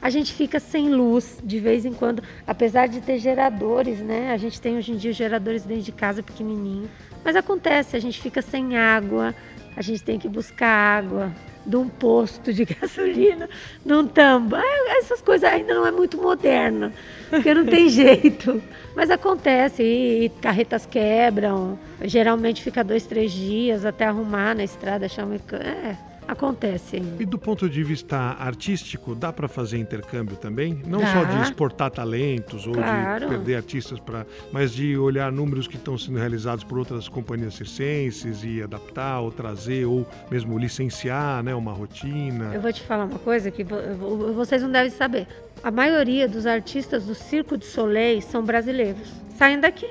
A 0.00 0.10
gente 0.10 0.32
fica 0.32 0.58
sem 0.58 0.88
luz 0.88 1.38
de 1.44 1.60
vez 1.60 1.84
em 1.84 1.92
quando, 1.92 2.24
apesar 2.44 2.88
de 2.88 3.00
ter 3.00 3.18
geradores, 3.18 4.00
né? 4.00 4.32
A 4.32 4.36
gente 4.36 4.60
tem 4.60 4.76
hoje 4.76 4.90
em 4.90 4.96
dia 4.96 5.12
geradores 5.12 5.62
dentro 5.64 5.84
de 5.84 5.92
casa 5.92 6.22
pequenininho. 6.24 6.90
Mas 7.24 7.36
acontece, 7.36 7.96
a 7.96 8.00
gente 8.00 8.20
fica 8.20 8.42
sem 8.42 8.76
água, 8.76 9.32
a 9.76 9.80
gente 9.80 10.02
tem 10.02 10.18
que 10.18 10.28
buscar 10.28 10.98
água 10.98 11.32
de 11.64 11.76
um 11.76 11.88
posto 11.88 12.52
de 12.52 12.64
gasolina, 12.74 13.48
num 13.84 14.04
tambo. 14.04 14.56
Essas 14.98 15.22
coisas 15.22 15.48
ainda 15.48 15.72
não 15.72 15.86
é 15.86 15.92
muito 15.92 16.20
moderna, 16.20 16.92
porque 17.30 17.54
não 17.54 17.64
tem 17.64 17.86
jeito. 17.90 18.60
Mas 18.96 19.08
acontece, 19.08 19.84
e 19.84 20.28
carretas 20.40 20.84
quebram, 20.84 21.78
geralmente 22.02 22.60
fica 22.60 22.82
dois, 22.82 23.06
três 23.06 23.30
dias 23.30 23.84
até 23.84 24.06
arrumar 24.06 24.54
na 24.54 24.64
estrada, 24.64 25.08
chama. 25.08 25.36
É, 25.36 25.96
acontece. 26.26 27.02
E 27.18 27.24
do 27.24 27.38
ponto 27.38 27.68
de 27.68 27.82
vista 27.82 28.16
artístico, 28.16 29.14
dá 29.14 29.32
para 29.32 29.48
fazer 29.48 29.78
intercâmbio 29.78 30.36
também? 30.36 30.82
Não 30.86 31.00
dá. 31.00 31.12
só 31.12 31.24
de 31.24 31.42
exportar 31.42 31.90
talentos 31.90 32.66
ou 32.66 32.74
claro. 32.74 33.24
de 33.24 33.30
perder 33.30 33.56
artistas 33.56 33.98
para, 33.98 34.26
mas 34.52 34.72
de 34.72 34.96
olhar 34.96 35.30
números 35.32 35.66
que 35.66 35.76
estão 35.76 35.96
sendo 35.98 36.18
realizados 36.18 36.64
por 36.64 36.78
outras 36.78 37.08
companhias 37.08 37.54
circenses 37.54 38.44
e 38.44 38.62
adaptar 38.62 39.20
ou 39.20 39.30
trazer 39.30 39.84
ou 39.84 40.06
mesmo 40.30 40.58
licenciar, 40.58 41.42
né, 41.42 41.54
uma 41.54 41.72
rotina. 41.72 42.54
Eu 42.54 42.60
vou 42.60 42.72
te 42.72 42.82
falar 42.82 43.04
uma 43.04 43.18
coisa 43.18 43.50
que 43.50 43.64
vocês 43.64 44.62
não 44.62 44.70
devem 44.70 44.90
saber. 44.90 45.26
A 45.62 45.70
maioria 45.70 46.28
dos 46.28 46.46
artistas 46.46 47.06
do 47.06 47.14
Circo 47.14 47.56
de 47.56 47.66
Soleil 47.66 48.20
são 48.20 48.44
brasileiros. 48.44 49.08
Saem 49.36 49.60
daqui, 49.60 49.88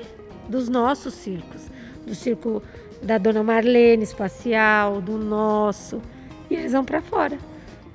dos 0.48 0.68
nossos 0.68 1.14
circos, 1.14 1.70
do 2.06 2.14
circo 2.14 2.62
da 3.02 3.18
Dona 3.18 3.42
Marlene 3.42 4.02
Espacial, 4.02 5.00
do 5.00 5.18
nosso 5.18 6.00
e 6.52 6.56
eles 6.56 6.72
vão 6.72 6.84
para 6.84 7.00
fora. 7.00 7.38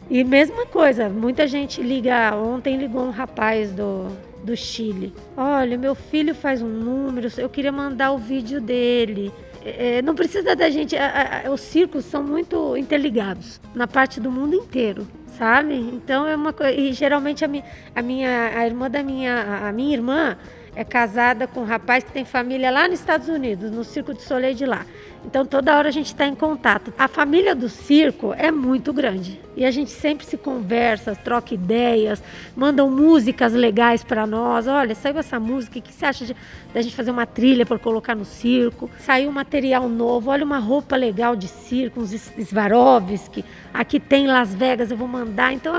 E 0.09 0.23
mesma 0.23 0.65
coisa, 0.65 1.09
muita 1.09 1.47
gente 1.47 1.81
liga. 1.81 2.35
Ontem 2.35 2.77
ligou 2.77 3.03
um 3.03 3.11
rapaz 3.11 3.71
do, 3.71 4.07
do 4.43 4.55
Chile. 4.55 5.13
Olha, 5.35 5.77
meu 5.77 5.93
filho 5.93 6.33
faz 6.33 6.61
um 6.61 6.67
número, 6.67 7.29
eu 7.37 7.49
queria 7.49 7.71
mandar 7.71 8.11
o 8.11 8.17
vídeo 8.17 8.61
dele. 8.61 9.31
É, 9.65 10.01
não 10.01 10.15
precisa 10.15 10.55
da 10.55 10.69
gente. 10.69 10.95
A, 10.95 11.43
a, 11.45 11.51
os 11.51 11.59
circos 11.59 12.05
são 12.05 12.23
muito 12.23 12.77
interligados 12.77 13.59
na 13.75 13.85
parte 13.85 14.21
do 14.21 14.31
mundo 14.31 14.55
inteiro, 14.55 15.05
sabe? 15.37 15.73
Então 15.75 16.25
é 16.25 16.35
uma 16.35 16.53
coisa. 16.53 16.71
E 16.71 16.93
geralmente 16.93 17.43
a, 17.43 17.47
mi, 17.47 17.61
a 17.93 18.01
minha 18.01 18.57
a 18.57 18.65
irmã 18.65 18.89
da 18.89 19.03
minha 19.03 19.67
a 19.67 19.71
minha 19.73 19.93
irmã 19.93 20.37
é 20.73 20.85
casada 20.85 21.47
com 21.47 21.61
um 21.61 21.65
rapaz 21.65 22.03
que 22.03 22.11
tem 22.11 22.23
família 22.23 22.71
lá 22.71 22.87
nos 22.87 22.99
Estados 22.99 23.27
Unidos, 23.27 23.71
no 23.71 23.83
Circo 23.83 24.13
de 24.13 24.21
Soleil 24.21 24.53
de 24.53 24.65
lá. 24.65 24.85
Então 25.25 25.45
toda 25.45 25.75
hora 25.75 25.89
a 25.89 25.91
gente 25.91 26.07
está 26.07 26.25
em 26.27 26.35
contato. 26.35 26.93
A 26.97 27.07
família 27.07 27.53
do 27.53 27.67
circo 27.67 28.33
é 28.33 28.51
muito 28.51 28.93
grande 28.93 29.39
e 29.55 29.65
a 29.65 29.71
gente 29.71 29.89
sempre 29.89 30.25
se 30.25 30.37
conversa, 30.37 31.15
troca 31.15 31.53
ideias, 31.53 32.23
mandam 32.55 32.89
músicas 32.89 33.53
legais 33.53 34.03
para 34.03 34.27
nós. 34.27 34.67
Olha, 34.67 34.93
saiu 34.93 35.17
essa 35.17 35.39
música, 35.39 35.79
o 35.79 35.81
que 35.81 35.91
você 35.91 36.05
acha 36.05 36.25
de 36.25 36.35
da 36.73 36.81
gente 36.81 36.95
fazer 36.95 37.11
uma 37.11 37.25
trilha 37.25 37.65
para 37.65 37.79
colocar 37.79 38.15
no 38.15 38.23
circo? 38.23 38.89
Saiu 38.99 39.31
material 39.31 39.89
novo, 39.89 40.29
olha 40.29 40.45
uma 40.45 40.59
roupa 40.59 40.95
legal 40.95 41.35
de 41.35 41.47
circo, 41.47 41.99
uns 41.99 42.11
Swarovski. 42.11 43.43
Aqui 43.73 43.99
tem 43.99 44.27
Las 44.27 44.53
Vegas, 44.53 44.91
eu 44.91 44.97
vou 44.97 45.07
mandar. 45.07 45.51
Então 45.53 45.73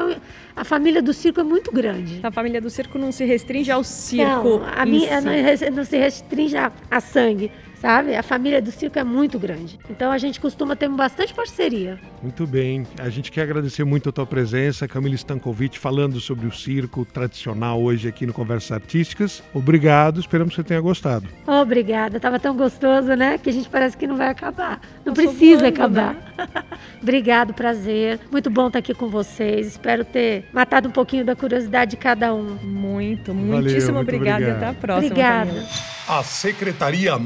a 0.57 0.65
família 0.65 1.01
do 1.01 1.15
circo 1.15 1.41
é 1.41 1.45
muito 1.45 1.71
grande. 1.71 2.21
A 2.23 2.31
família 2.33 2.61
do 2.61 2.69
circo 2.69 2.99
não 2.99 3.13
se 3.13 3.25
restringe 3.25 3.71
ao 3.71 3.85
circo. 3.85 4.59
Não, 4.59 4.65
a 4.77 4.85
minha 4.85 5.57
si. 5.57 5.71
não 5.71 5.85
se 5.85 5.97
restringe 5.97 6.57
a, 6.57 6.73
a 6.91 7.01
sangue 7.01 7.51
sabe? 7.81 8.15
A 8.17 8.23
família 8.23 8.61
do 8.61 8.71
circo 8.71 8.99
é 8.99 9.05
muito 9.05 9.39
grande. 9.39 9.79
Então 9.89 10.11
a 10.11 10.19
gente 10.19 10.41
costuma 10.41 10.77
ter 10.77 10.89
bastante 10.89 11.33
parceria. 11.33 11.99
Muito 12.23 12.47
bem. 12.47 12.87
A 12.99 13.09
gente 13.09 13.31
quer 13.31 13.43
agradecer 13.43 13.85
muito 13.85 14.09
a 14.09 14.13
tua 14.13 14.27
presença, 14.27 14.89
Camila 14.89 15.15
Stankovic, 15.15 15.79
falando 15.79 16.21
sobre 16.21 16.47
o 16.47 16.53
circo 16.53 17.05
tradicional 17.05 17.81
hoje 17.81 18.09
aqui 18.09 18.27
no 18.27 18.33
Conversas 18.33 18.73
Artísticas. 18.73 19.43
Obrigado, 19.55 20.21
esperamos 20.21 20.55
que 20.55 20.63
você 20.63 20.67
tenha 20.67 20.81
gostado. 20.81 21.29
Obrigada, 21.47 22.19
tava 22.19 22.39
tão 22.39 22.57
gostoso, 22.57 23.15
né? 23.15 23.39
Que 23.39 23.51
a 23.51 23.53
gente 23.53 23.69
parece 23.69 23.97
que 23.97 24.07
não 24.07 24.17
vai 24.17 24.29
acabar. 24.29 24.81
Não 25.05 25.15
precisa 25.15 25.61
voando, 25.61 25.75
acabar. 25.75 26.15
Né? 26.15 26.49
Obrigado, 27.03 27.55
prazer. 27.55 28.21
Muito 28.31 28.51
bom 28.51 28.67
estar 28.67 28.81
aqui 28.81 28.95
com 28.95 29.09
vocês. 29.09 29.67
Espero 29.67 30.05
ter 30.05 30.45
matado 30.53 30.89
um 30.89 30.93
pouquinho 30.93 31.25
da 31.25 31.37
curiosidade 31.37 31.93
de 31.93 31.97
cada 31.97 32.35
um. 32.35 32.57
Muito, 32.63 33.35
muitíssimo 33.35 33.95
Valeu, 33.95 34.03
obrigada 34.03 34.45
obrigado. 34.45 34.63
e 34.63 34.65
até 34.65 34.67
a 34.67 34.75
próxima. 34.75 35.07
Obrigada. 35.07 35.51
Camila. 35.51 35.69
A 36.09 36.23
Secretaria 36.23 37.19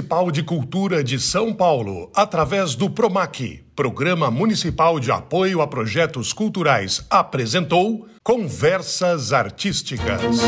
Municipal 0.00 0.30
de 0.30 0.42
Cultura 0.42 1.04
de 1.04 1.18
São 1.20 1.52
Paulo, 1.52 2.10
através 2.14 2.74
do 2.74 2.88
PROMAC, 2.88 3.62
Programa 3.76 4.30
Municipal 4.30 4.98
de 4.98 5.12
Apoio 5.12 5.60
a 5.60 5.66
Projetos 5.66 6.32
Culturais, 6.32 7.04
apresentou 7.10 8.06
Conversas 8.22 9.34
Artísticas. 9.34 10.40